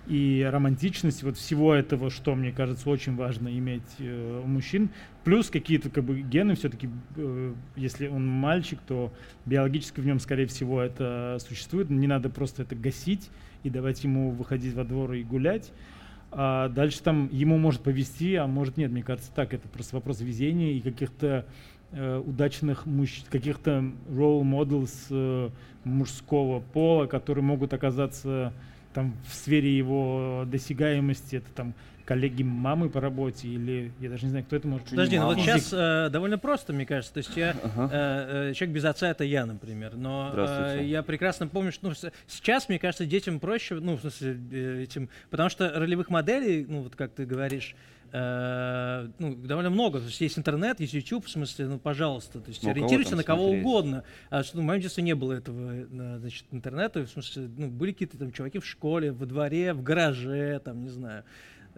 [0.07, 4.89] и романтичность вот всего этого, что мне кажется очень важно иметь э, у мужчин,
[5.23, 6.89] плюс какие-то как бы гены все-таки,
[7.75, 9.13] если он мальчик, то
[9.45, 13.29] биологически в нем скорее всего это существует, не надо просто это гасить
[13.63, 15.71] и давать ему выходить во двор и гулять.
[16.35, 18.91] А дальше там ему может повести, а может нет.
[18.91, 21.45] Мне кажется, так это просто вопрос везения и каких-то
[21.91, 25.49] э, удачных мужчин, каких-то role models э,
[25.83, 28.51] мужского пола, которые могут оказаться
[28.93, 31.37] там в сфере его досягаемости.
[31.37, 31.73] Это там
[32.05, 34.89] коллеги мамы по работе или я даже не знаю, кто это может.
[34.89, 37.13] Подожди, ну вот сейчас э, довольно просто, мне кажется.
[37.13, 37.89] То есть я, Ага.
[37.91, 39.95] э, э, человек без отца это я, например.
[39.95, 41.95] Но э, я прекрасно помню, что ну,
[42.27, 46.81] сейчас, мне кажется, детям проще, ну, в смысле, э, этим, потому что ролевых моделей, ну,
[46.81, 47.75] вот как ты говоришь,
[48.13, 49.99] э, ну, довольно много.
[49.99, 52.39] То есть есть интернет, есть YouTube, в смысле, ну, пожалуйста.
[52.39, 53.65] То есть Ну, кого ориентируйся там на кого смотреть?
[53.65, 54.03] угодно.
[54.29, 57.05] А, что, ну, в моем детстве не было этого, э, значит, интернета.
[57.05, 60.89] В смысле, ну, были какие-то там чуваки в школе, во дворе, в гараже, там, не
[60.89, 61.23] знаю.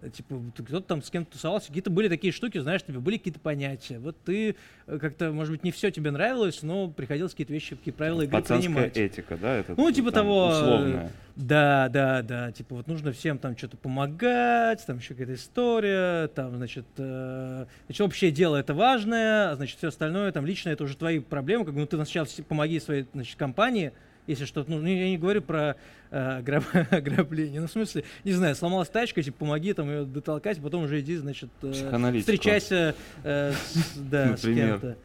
[0.01, 3.39] Э, Типа, кто-то там с кем-то тусовался, какие-то были такие штуки, знаешь, тебе были какие-то
[3.39, 3.99] понятия.
[3.99, 4.55] Вот ты
[4.87, 8.31] э, как-то, может быть, не все тебе нравилось, но приходилось какие-то вещи, какие правила игры
[8.41, 8.97] принимать.
[8.97, 9.55] этика, да?
[9.57, 11.11] Это, Ну, типа там, того, э, Условная.
[11.35, 12.51] Да, да, да.
[12.51, 18.01] Типа вот нужно всем там что-то помогать, там еще какая-то история, там, значит, э, значит,
[18.01, 21.73] общее дело это важное, а значит, все остальное, там, лично это уже твои проблемы, как
[21.73, 23.91] бы, ну, ты сначала помоги своей, значит, компании,
[24.27, 25.75] если что-то, ну, я не говорю про
[26.11, 30.59] э, ограб- ограбление, ну, в смысле, не знаю, сломалась тачка, типа, помоги там ее дотолкать,
[30.61, 31.89] потом уже иди, значит, э,
[32.21, 34.41] встречайся э, с, да, с
[34.81, 34.97] кем-то.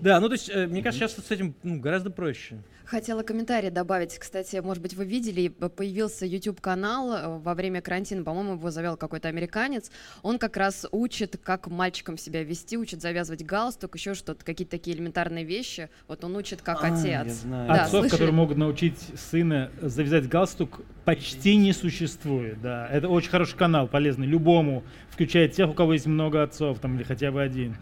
[0.00, 2.58] Да, ну, то есть, э, мне кажется, сейчас с этим ну, гораздо проще.
[2.84, 4.18] Хотела комментарий добавить.
[4.18, 9.28] Кстати, может быть, вы видели, появился YouTube-канал э, во время карантина, по-моему, его завел какой-то
[9.28, 9.90] американец.
[10.22, 14.96] Он как раз учит, как мальчикам себя вести, учит завязывать галстук, еще что-то, какие-то такие
[14.96, 15.90] элементарные вещи.
[16.06, 17.34] Вот он учит, как А, я отец.
[17.42, 17.68] знаю.
[17.68, 18.10] Да, Отцов, слышали?
[18.10, 18.98] которые могут научить
[19.30, 22.60] сына завязать галстук, почти не существует.
[22.62, 26.96] Да, это очень хороший канал, полезный любому, включая тех, у кого есть много отцов, там
[26.96, 27.76] или хотя бы один.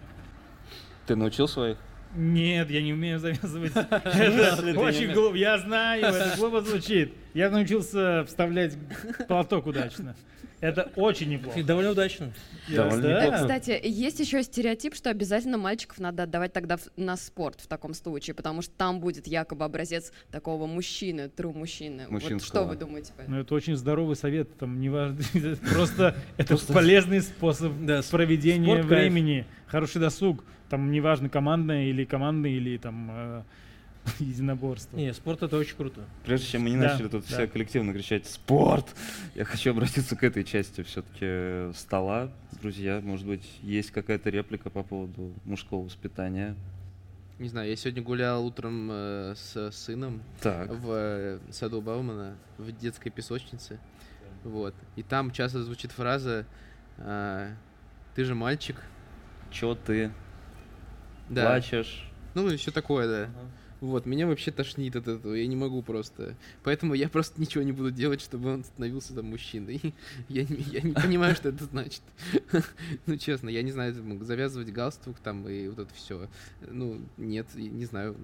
[1.07, 1.79] Ты научил своих?
[2.15, 3.73] Нет, я не умею завязывать.
[4.05, 5.35] Это очень глупо.
[5.35, 7.13] Я знаю, это глупо звучит.
[7.35, 8.75] Я научился вставлять
[9.29, 10.17] платок удачно.
[10.61, 11.63] Это очень И неплохо.
[11.63, 12.33] довольно удачно.
[12.75, 13.21] Довольно Да.
[13.27, 13.43] неплохо.
[13.43, 18.35] Кстати, есть еще стереотип, что обязательно мальчиков надо отдавать тогда на спорт в таком случае,
[18.35, 22.07] потому что там будет якобы образец такого мужчины, тру мужчины.
[22.09, 23.13] Вот что вы думаете?
[23.27, 25.19] Ну, это очень здоровый совет, там не важно,
[25.71, 27.73] просто это полезный способ
[28.11, 33.43] проведения времени, хороший досуг, там неважно командное или командное или там э,
[34.19, 34.97] единоборство.
[34.97, 36.05] Не, спорт это очень круто.
[36.25, 37.35] Прежде чем мы не Да, начали тут да.
[37.35, 38.95] все коллективно кричать «Спорт!»,
[39.35, 42.31] я хочу обратиться к этой части все-таки стола.
[42.61, 46.57] Друзья, может быть, есть какая-то реплика по поводу мужского воспитания?
[47.39, 50.71] Не знаю, я сегодня гулял утром э, с сыном Так.
[50.71, 53.79] в э, саду Баумана, в детской песочнице.
[54.43, 54.75] Вот.
[54.95, 56.47] И там часто звучит фраза
[56.99, 57.51] а,
[58.15, 58.77] «Ты же мальчик».
[59.51, 60.13] Чё ты
[61.29, 61.47] Да.
[61.47, 62.09] плачешь?
[62.35, 63.31] Ну, все такое, да.
[63.81, 66.35] Вот, меня вообще тошнит от этого, я не могу просто.
[66.63, 69.95] Поэтому я просто ничего не буду делать, чтобы он становился там мужчиной.
[70.29, 72.03] Я не, я не понимаю, что это значит.
[73.07, 76.29] Ну, честно, я не знаю, завязывать галстук там и вот это все.
[76.69, 78.17] Ну, нет, не знаю.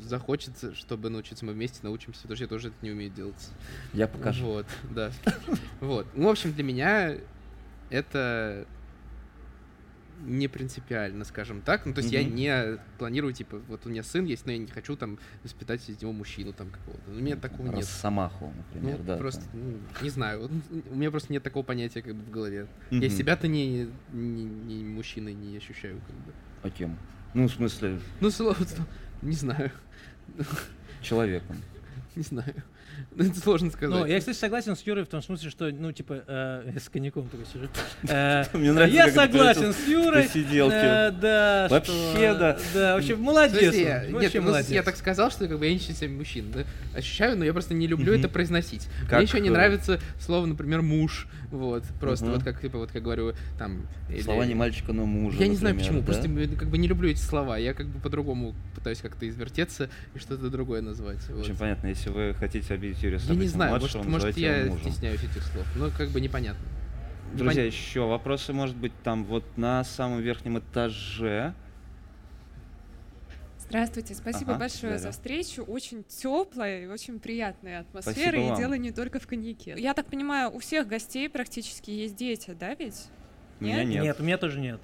[0.00, 3.50] Захочется, чтобы научиться мы вместе научимся, потому что я тоже это не умею делать.
[3.92, 4.46] Я покажу.
[4.46, 5.10] Вот, да.
[5.80, 6.06] Вот.
[6.14, 7.16] Ну, в общем, для меня
[7.90, 8.66] это
[10.22, 11.84] не принципиально, скажем так.
[11.86, 12.34] Ну, то есть я Мгм.
[12.34, 16.00] не планирую, типа, вот у меня сын есть, но я не хочу там воспитать из
[16.00, 17.10] него мужчину там какого-то.
[17.10, 17.76] У меня такого нет.
[17.76, 19.16] Росомаху, например, Ну, да.
[19.16, 20.48] просто, ну, не знаю,
[20.90, 22.66] у меня просто нет такого понятия как бы в голове.
[22.90, 23.00] Мгм.
[23.02, 26.32] Я себя-то не, не, не мужчиной не ощущаю, как бы.
[26.62, 26.96] А кем?
[27.34, 28.56] Ну, в смысле, Ну, слово,
[29.22, 29.70] не знаю,
[31.02, 31.56] человеком.
[32.14, 32.54] не знаю.
[33.14, 33.94] Ну, Это сложно сказать.
[33.94, 36.88] Ну, я, кстати, согласен с Юрой в том смысле, что, ну, типа, э, я с
[36.88, 37.66] коньяком такой сижу.
[38.08, 40.22] Э, Мне нравится, Я согласен с Юрой.
[40.24, 40.74] посиделки.
[40.74, 42.58] э, Да, Вообще, да.
[42.74, 43.74] Да, вообще молодец.
[43.74, 46.46] Я- вообще нет, ну, я так сказал, что как бы я не ощущаю себя мужчин,
[46.52, 46.64] да?
[46.96, 48.88] Ощущаю, но я просто не люблю это произносить.
[49.08, 51.28] Как, Мне еще не э, нравится слово, например, муж.
[51.50, 53.86] Вот, просто вот как, типа, вот как говорю, там...
[54.08, 56.06] или- Слова не мальчика, но мужа, Я не знаю почему, да?
[56.06, 56.22] просто
[56.58, 57.58] как бы не люблю эти слова.
[57.58, 61.18] Я как бы по-другому пытаюсь как-то извертеться и что-то другое назвать.
[61.28, 61.44] вот.
[61.44, 64.70] Очень понятно, если вы хотите обидеть Юрия Я не знаю, может, младшего, может называйте я
[64.70, 64.90] мужем.
[64.90, 66.60] стесняюсь этих слов, но как бы непонятно.
[67.34, 71.54] Друзья, Пон- еще вопросы, может быть, там вот на самом верхнем этаже.
[73.58, 75.12] Здравствуйте, спасибо Ага, большое за Дарья.
[75.12, 75.62] встречу.
[75.62, 78.14] Очень теплая и очень приятная атмосфера.
[78.14, 78.58] Спасибо и вам.
[78.58, 79.74] дело не только в коньяке.
[79.78, 83.06] Я так понимаю, у всех гостей практически есть дети, да, ведь?
[83.60, 84.02] У меня нет.
[84.02, 84.80] Нет, у меня тоже нет.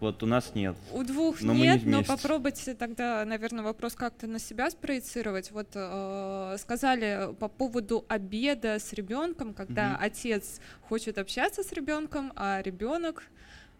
[0.00, 0.76] Вот у нас нет.
[0.92, 5.50] У двух Но мы не нет, но попробуйте тогда, наверное, вопрос как-то на себя спроецировать.
[5.52, 9.98] Вот э, сказали по поводу обеда с ребенком, когда Мгм.
[10.02, 13.22] отец хочет общаться с ребенком, а ребенок,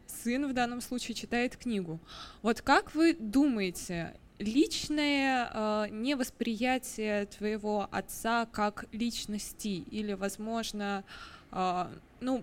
[0.06, 2.00] сын в данном случае, читает книгу.
[2.42, 11.04] Вот как вы думаете, личное э, невосприятие твоего отца как личности или, возможно,
[11.52, 11.86] э,
[12.20, 12.42] ну,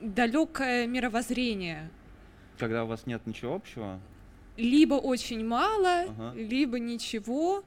[0.00, 1.90] далекое мировоззрение
[2.58, 4.00] Когда у вас нет ничего общего,
[4.56, 6.32] либо очень мало, Ага.
[6.34, 7.62] либо ничего,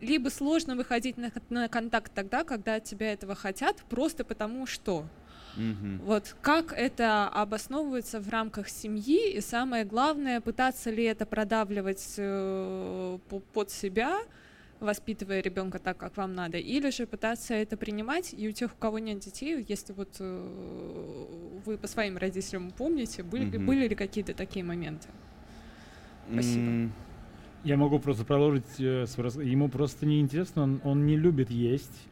[0.00, 5.06] либо сложно выходить на, на контакт тогда, когда от тебя этого хотят, просто потому что.
[5.56, 6.00] мгм.
[6.04, 13.18] Вот как это обосновывается в рамках семьи, и самое главное, пытаться ли это продавливать э,
[13.30, 14.18] по- под себя,
[14.84, 18.76] воспитывая ребенка так, как вам надо, или же пытаться это принимать, и у тех, у
[18.78, 23.66] кого нет детей, если вот э, вы по своим родителям помните, были, ли- Мгм.
[23.66, 25.08] были ли какие-то такие моменты?
[26.32, 26.66] Спасибо.
[26.70, 26.92] М,
[27.64, 29.06] Я могу просто продолжить э.
[29.42, 32.08] Ему просто неинтересно, он, он не любит есть.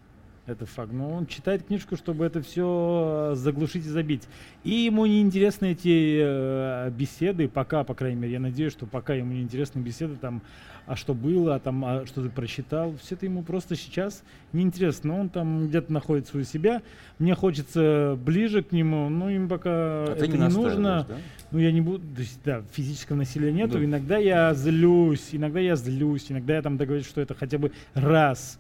[0.47, 0.93] Это факт.
[0.93, 4.27] Но он читает книжку, чтобы это все заглушить и забить.
[4.65, 9.15] И ему не интересны эти э, беседы, пока, по крайней мере, я надеюсь, что пока
[9.15, 10.43] ему не интересны беседы там,
[10.85, 15.21] а что было, а там, а что ты прочитал, все это ему просто сейчас неинтересно.
[15.21, 16.83] Он там где-то находит свою себя.
[17.21, 21.07] Мне хочется ближе к нему, но им пока А это не не, нужно.
[21.09, 21.17] да?
[21.53, 23.75] Ну, я не буду, то есть, да, физического насилия нету.
[23.75, 23.85] Да.
[23.85, 28.59] Иногда я злюсь, иногда я злюсь, иногда я там договорюсь, что это хотя бы раз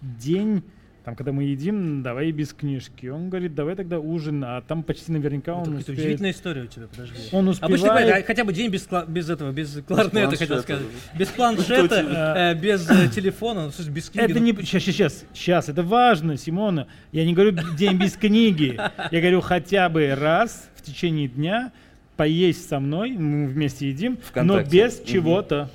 [0.00, 0.62] в день,
[1.06, 3.06] там, когда мы едим, давай без книжки.
[3.06, 6.00] Он говорит, давай тогда ужин, а там почти наверняка он Это успеет.
[6.00, 7.14] удивительная история у тебя, подожди.
[7.30, 8.06] Он Обычно успевает.
[8.06, 10.62] говорят, а хотя бы день без, кла- без этого, без кларнета, хотел планшета.
[10.62, 10.86] сказать.
[11.16, 14.24] Без планшета, э, без э, телефона, ну, без книги.
[14.24, 14.52] Это ну, не...
[14.64, 16.88] Сейчас, сейчас, сейчас, это важно, Симона.
[17.12, 18.76] Я не говорю день без книги.
[19.12, 21.70] Я говорю хотя бы раз в течение дня
[22.16, 25.70] поесть со мной, мы вместе едим, но без чего-то.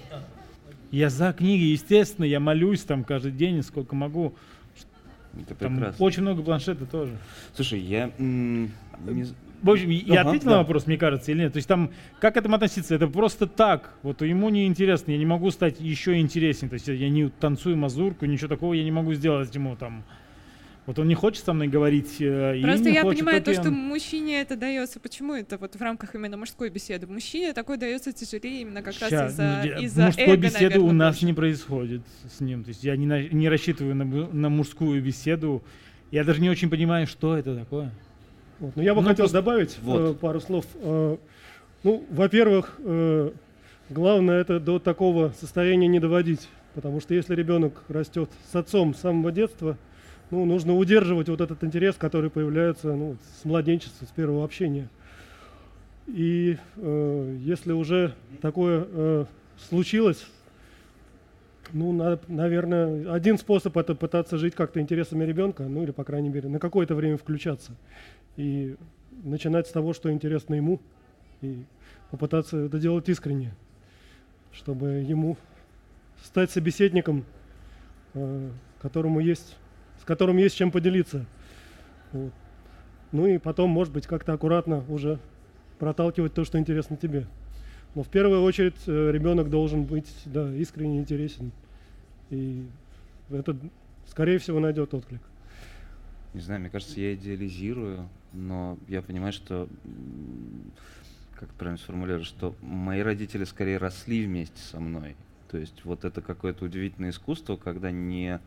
[0.92, 4.36] Я за книги, естественно, я молюсь там каждый день, сколько могу.
[5.40, 6.06] Это Там прекрасно.
[6.06, 7.14] очень много планшета тоже.
[7.56, 8.12] Слушай, я...
[8.20, 8.72] м,
[9.06, 9.26] не
[9.62, 10.52] В общем, я Ага, ответил да.
[10.52, 11.54] на вопрос, мне кажется, или нет?
[11.54, 12.96] То есть там, как к этому относиться?
[12.96, 13.94] Это просто так.
[14.04, 16.70] Вот ему не интересно, я не могу стать еще интереснее.
[16.70, 20.04] То есть я не танцую мазурку, ничего такого я не могу сделать ему там.
[20.92, 22.18] Вот он не хочет со мной говорить.
[22.20, 25.00] э, и Просто не я хочет, понимаю окей, то, что он- мужчине это дается.
[25.00, 27.08] Почему это вот в рамках именно мужской беседы?
[27.08, 30.66] Мужчине такое дается тяжелее именно как Ща, раз из-за ну, я- из-за мужской эго, беседы
[30.66, 31.26] у наверное, нас больше.
[31.28, 32.66] не происходит с ним.
[32.66, 35.64] То есть я не, на- не рассчитываю на, на мужскую беседу.
[36.12, 37.92] Я даже не очень понимаю, что это такое.
[38.60, 38.76] Вот.
[38.76, 40.12] Но я бы Ну, хотел просто- добавить Вот.
[40.12, 40.66] э, пару слов.
[40.76, 41.16] Э,
[41.84, 43.32] ну, во-первых, э,
[43.90, 46.50] главное это до такого состояния не доводить.
[46.76, 49.78] Потому что если ребенок растет с отцом с самого детства,
[50.32, 54.90] ну, нужно удерживать вот этот интерес, который появляется ну, с младенчества, с первого общения.
[56.08, 59.26] И э, если уже такое э,
[59.58, 60.26] случилось,
[61.74, 66.30] ну, на- наверное, один способ это пытаться жить как-то интересами ребенка, ну или, по крайней
[66.30, 67.74] мере, на какое-то время включаться.
[68.38, 68.76] И
[69.24, 70.80] начинать с того, что интересно ему,
[71.42, 71.64] и
[72.10, 73.54] попытаться это делать искренне,
[74.54, 75.38] чтобы ему
[76.24, 77.26] стать собеседником,
[78.14, 78.50] э,
[78.82, 79.58] которому есть,
[80.02, 81.26] с которым есть чем поделиться.
[82.12, 82.34] Вот.
[83.12, 85.20] Ну и потом, может быть, как-то аккуратно уже
[85.78, 87.28] проталкивать то, что интересно тебе.
[87.94, 91.52] Но в первую очередь э, ребенок должен быть да, искренне интересен.
[92.32, 92.66] И
[93.30, 93.56] это,
[94.08, 95.22] скорее всего, найдет отклик.
[96.34, 99.68] Не знаю, мне кажется, я идеализирую, но я понимаю, что,
[101.36, 105.16] как правильно сформулировать, что мои родители скорее росли вместе со мной.
[105.50, 108.40] То есть вот это какое-то удивительное искусство, когда не,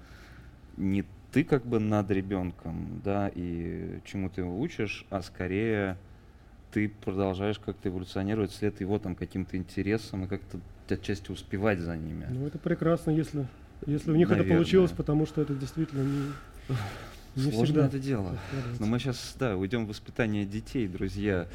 [0.79, 5.99] не ты как бы над ребенком, да, и чему ты его учишь, а скорее
[6.71, 12.27] ты продолжаешь как-то эволюционировать вслед его там каким-то интересам и как-то отчасти успевать за ними.
[12.31, 13.49] Ну, это прекрасно, если,
[13.85, 14.59] если у них это Наверное.
[14.59, 18.39] получилось, потому что это действительно не, не Сложно это дело.
[18.79, 21.49] Но мы сейчас, да, уйдем в воспитание детей, друзья.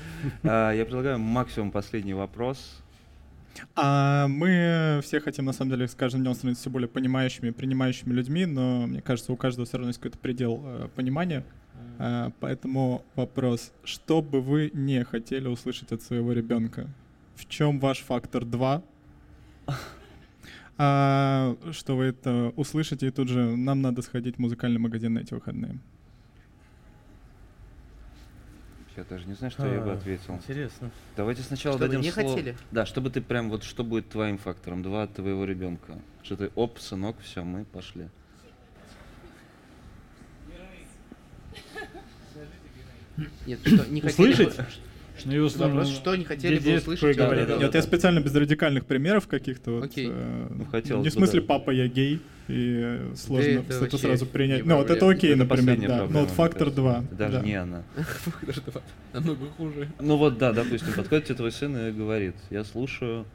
[0.44, 2.82] А, Я предлагаю максимум последний вопрос.
[3.76, 8.14] А мы все хотим, на самом деле, с каждым днем становиться все более понимающими, принимающими
[8.14, 11.44] людьми, но мне кажется, у каждого все равно есть какой-то предел э, понимания.
[11.98, 16.88] А, поэтому вопрос, что бы вы не хотели услышать от своего ребенка?
[17.36, 18.84] В чем ваш фактор 2?
[20.82, 25.20] А, что вы это услышите, и тут же нам надо сходить в музыкальный магазин на
[25.20, 25.78] эти выходные.
[29.00, 30.36] Я даже не знаю, что я бы А, ответил.
[30.36, 30.92] Интересно.
[31.16, 32.58] Давайте сначала Что вы дадим не слово- хотели?
[32.72, 35.98] Да, чтобы ты прям вот, что будет твоим фактором два от твоего ребенка.
[36.22, 38.10] Что ты, оп, сынок, все, мы пошли.
[43.46, 44.58] Нет, что не хотели Услышать?
[44.58, 44.66] бы-
[45.26, 47.18] Ну, и в основном, Вопрос, что не хотели бы услышать?
[47.18, 47.78] Да, да, да, Нет, да.
[47.78, 49.72] я специально без радикальных примеров каких-то.
[49.72, 50.08] Вот, Окей.
[50.12, 51.48] э, Ну, хотелось не в смысле да.
[51.48, 54.66] папа, я гей, и сложно это это сразу принять.
[54.66, 55.88] Ну, вот это окей, Это например, да.
[55.88, 56.82] проблема, Но вот фактор кажется.
[56.82, 57.04] 2.
[57.12, 57.84] Даже не она.
[58.42, 58.82] Даже два.
[59.14, 59.90] Намного хуже.
[60.00, 63.26] Ну вот, да, допустим, подходит тебе твой сын и говорит, я слушаю.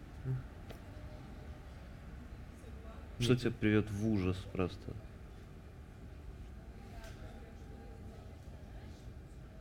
[3.21, 4.93] Что тебя приведет в ужас просто?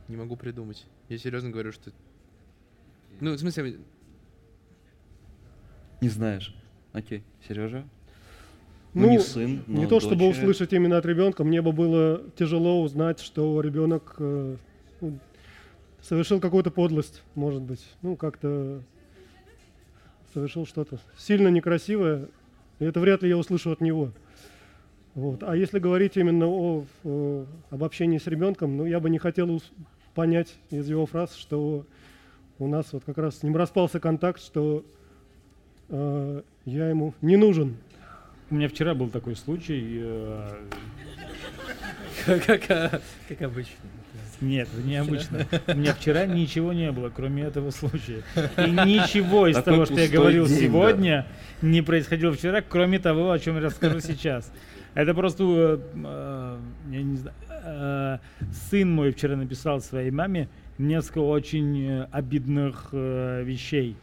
[0.08, 0.84] Не могу придумать.
[1.08, 1.90] Я серьезно говорю, что...
[3.20, 3.78] Ну, в смысле,
[6.00, 6.54] Не знаешь.
[6.92, 7.84] Окей, Сережа?
[8.94, 10.42] Ну, не сын, но не то чтобы дочери.
[10.42, 14.56] услышать именно от ребенка, мне бы было тяжело узнать, что ребенок э,
[15.00, 15.18] ну,
[16.00, 17.84] совершил какую-то подлость, может быть.
[18.02, 18.82] Ну, как-то
[20.32, 22.28] совершил что-то сильно некрасивое,
[22.78, 24.12] и это вряд ли я услышу от него.
[25.14, 25.42] Вот.
[25.42, 29.60] А если говорить именно о, э, об общении с ребенком, ну, я бы не хотел
[30.14, 31.84] понять из его фраз, что
[32.58, 34.84] у нас вот как раз с ним распался контакт, что
[35.88, 37.76] э, я ему не нужен.
[38.50, 40.00] У меня вчера был такой случай.
[40.02, 40.62] э,
[42.26, 43.76] как, как, как обычно.
[44.40, 45.46] Нет, необычно.
[45.66, 48.22] У меня вчера ничего не было, кроме этого случая.
[48.58, 50.62] И ничего из Такой того, что я говорил день, да.
[50.62, 51.26] сегодня,
[51.62, 54.52] не происходило вчера, кроме того, о чем я расскажу сейчас.
[54.94, 56.58] Это просто, э, э,
[56.90, 58.18] я не знаю, э,
[58.70, 60.48] сын мой вчера написал своей маме
[60.78, 63.96] несколько очень э, обидных э, вещей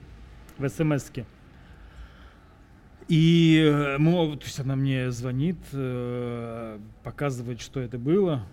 [0.58, 1.26] в смс-ке.
[3.08, 5.58] И э, мы, то есть она мне звонит,
[7.04, 8.44] показывает, что это было.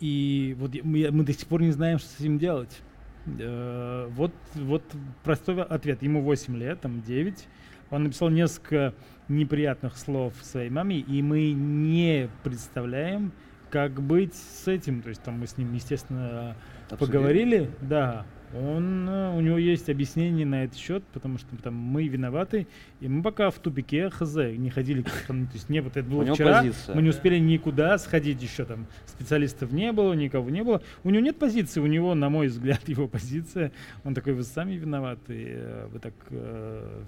[0.00, 2.80] И вот мы, мы до сих пор не знаем, что с этим делать.
[3.24, 4.84] Вот, вот
[5.24, 6.02] простой ответ.
[6.02, 7.48] Ему 8 лет, там 9.
[7.90, 8.94] Он написал несколько
[9.28, 13.32] неприятных слов своей маме, и мы не представляем,
[13.70, 15.02] как быть с этим.
[15.02, 16.56] То есть там мы с ним, естественно,
[16.90, 17.06] Обсудили?
[17.06, 18.26] поговорили, да.
[18.54, 22.68] Он, э, у него есть объяснение на этот счет, потому что там мы виноваты,
[23.00, 26.34] и мы пока в тупике хз не ходили, то есть не вот это было У
[26.34, 26.94] вчера, позиция.
[26.94, 30.80] мы не успели никуда сходить еще там, специалистов не было, никого не было.
[31.02, 33.72] У него нет позиции, у него, на мой взгляд, его позиция,
[34.04, 36.14] он такой, вы сами виноваты, э, вы так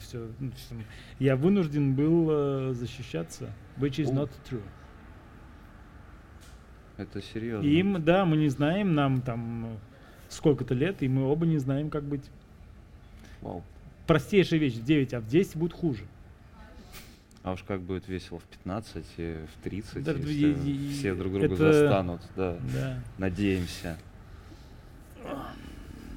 [0.01, 0.29] все,
[1.19, 4.63] я вынужден был э, защищаться, which is not true.
[6.99, 7.67] Это серьезно.
[7.67, 9.79] Им, да, мы не знаем, нам там
[10.29, 12.25] сколько-то лет, и мы оба не знаем, как быть.
[13.41, 13.63] Вау.
[14.07, 16.03] Простейшая вещь в 9, а в 10 будет хуже.
[17.45, 21.15] А уж как будет весело в 15 и в 30, Да, если и- и- все
[21.15, 22.59] друг друга это- застанут, да.
[22.75, 22.99] Да.
[23.17, 23.97] Надеемся.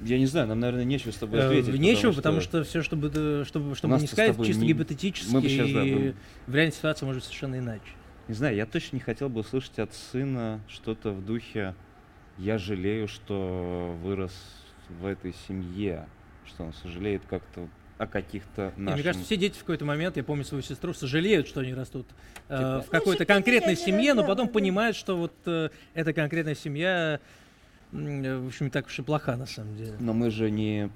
[0.04, 1.80] Я не знаю, нам, наверное, нечего с тобой Э, ответить.
[1.80, 5.42] Нечего, потому что все, чтобы, э, чтобы, чтобы нас-то не сказать, чисто не- гипотетически, мы
[5.42, 6.16] бы щас, да, и бы-
[6.48, 7.82] в реальной ситуации может быть совершенно иначе.
[8.32, 11.76] Не знаю, я точно не хотел бы услышать от сына что-то в духе
[12.38, 14.32] «я жалею, что вырос
[14.88, 16.08] в этой семье»,
[16.46, 17.68] что он сожалеет как-то
[17.98, 18.96] о каких-то наших...
[18.96, 22.08] Мне кажется, все дети в какой-то момент, я помню свою сестру, сожалеют, что они растут
[22.48, 27.20] э, Типа, в какой-то конкретной семье, но потом понимают, что вот э, эта конкретная семья,
[27.92, 29.98] э, в общем, не так уж и плоха на самом деле.
[30.00, 30.90] Но мы же не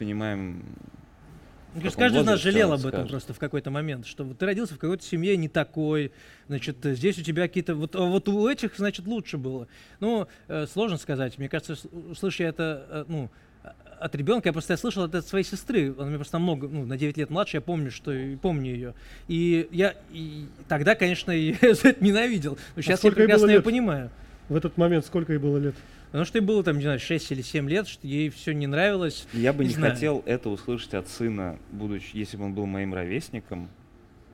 [0.00, 0.64] понимаем...
[1.74, 3.10] Каком каждый из нас жалел об этом скажет.
[3.10, 6.12] просто в какой-то момент, что вот ты родился в какой-то семье не такой,
[6.48, 9.68] значит, здесь у тебя какие-то, вот, а вот у этих, значит, лучше было.
[10.00, 11.38] Ну, э, сложно сказать.
[11.38, 13.30] Мне кажется, с- услыша я это, э, ну,
[13.64, 16.68] а- от ребенка, я просто я слышал это от своей сестры, она мне просто намного,
[16.68, 18.94] ну, на 9 лет младше, я помню, что и помню ее.
[19.28, 22.58] И я и тогда, конечно, я за это ненавидел.
[22.76, 24.10] Но сейчас я ей было прекрасно ее понимаю.
[24.50, 25.74] В этот момент сколько ей было лет?
[26.12, 28.66] Потому что ей было там, не знаю, 6 или 7 лет, что ей все не
[28.66, 29.26] нравилось.
[29.32, 29.94] Я бы Не не, знаю.
[29.94, 33.70] хотел это услышать от сына, будучи, если бы он был моим ровесником,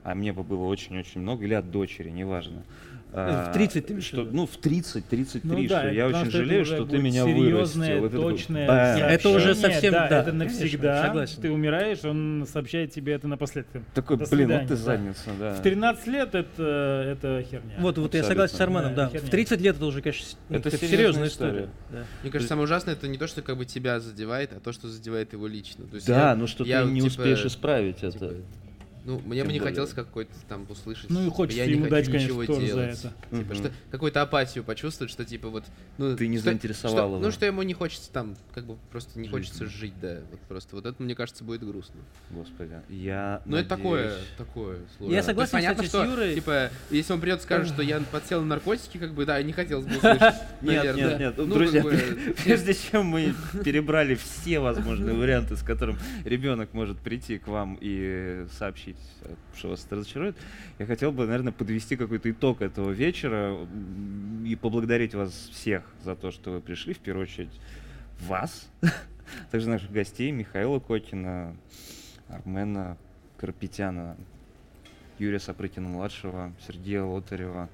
[0.02, 2.64] а мне бы было очень-очень много, или от дочери, неважно.
[3.11, 4.22] В 30 ты что?
[4.24, 8.06] Ну, в 30-33, Ну да, что я очень это жалею, что ты меня серьезное, вырастил.
[8.06, 8.96] Это точное.
[8.96, 11.06] Нет, это уже совсем- да, да, это конечно, навсегда.
[11.06, 11.42] согласен.
[11.42, 13.82] Ты умираешь, он сообщает тебе это напоследок.
[13.94, 14.76] Такой, До блин, вот ты да.
[14.76, 15.54] задница, да.
[15.54, 16.62] В 13 лет это,
[17.16, 17.74] это херня.
[17.78, 18.28] Вот, вот я Абсолютно.
[18.28, 19.18] согласен с Арменом, Да, да.
[19.18, 21.50] В 30 лет это уже, конечно, Это серьезная серьезная история.
[21.52, 21.68] история.
[21.90, 22.04] Да.
[22.22, 24.86] Мне кажется, самое ужасное это не то, что как бы тебя задевает, а то, что
[24.88, 25.86] задевает его лично.
[25.86, 28.34] То есть Да, я- ну что я, ты не типа, успеешь исправить типа, это.
[29.05, 31.09] Ну, мне бы не хотелось какой-то там услышать.
[31.11, 32.99] Ну и типа, хочется я не ему хочу дать, конечно, ничего тоже за делать.
[32.99, 33.09] это.
[33.38, 33.55] Типа, Мгм.
[33.55, 35.64] что какую-то апатию почувствовать, что типа вот.
[35.99, 37.18] Ну, Ты не что- заинтересовал что- его.
[37.18, 39.32] Ну, что ему не хочется там, как бы просто не Жить.
[39.32, 40.18] хочется жить, да.
[40.30, 42.01] Вот просто вот это, мне кажется, будет грустно.
[42.30, 45.14] Господи, я Ну, это такое, надеюсь- такое Я сложно.
[45.14, 46.34] Есть согласен, понятно, кстати, с что, Юрой.
[46.34, 49.53] Типа, если он придет и скажет, что я подсел на наркотики, как бы, да, не
[49.53, 50.34] хотелось бы услышать.
[50.62, 51.34] Нет, нет, нет.
[51.36, 51.82] Ну, Друзья,
[52.44, 53.34] прежде чем мы
[53.64, 58.88] перебрали все возможные варианты, с которым ребенок может прийти к вам и сообщить,
[59.22, 60.36] э, что вас разочарует,
[60.78, 63.57] я хотел бы, наверное, подвести какой-то итог этого вечера
[64.45, 67.61] и поблагодарить вас всех за то, что вы пришли, в первую очередь
[68.20, 68.68] вас,
[69.51, 71.57] также наших гостей Михаила Кокина,
[72.28, 72.97] Армена
[73.36, 74.16] Карпетяна,
[75.18, 77.68] Юрия Сапрыкина-младшего, Сергея Лотарева.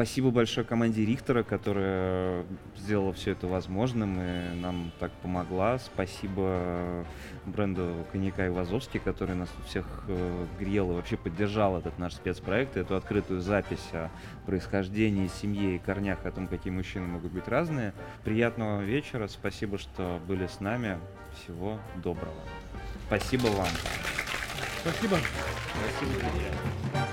[0.00, 5.78] Спасибо большое команде Рихтера, которая сделала все это возможным и нам так помогла.
[5.78, 7.04] Спасибо
[7.44, 12.78] бренду коньяка Ивазовский, который нас тут всех э, грел и вообще поддержал этот наш спецпроект,
[12.78, 14.08] эту открытую запись о
[14.46, 17.92] происхождении, семье и корнях, о том, какие мужчины могут быть разные.
[18.24, 20.98] Приятного вечера, спасибо, что были с нами.
[21.34, 22.40] Всего доброго.
[23.06, 23.68] Спасибо вам.
[24.80, 25.18] Спасибо.
[25.98, 27.09] Спасибо.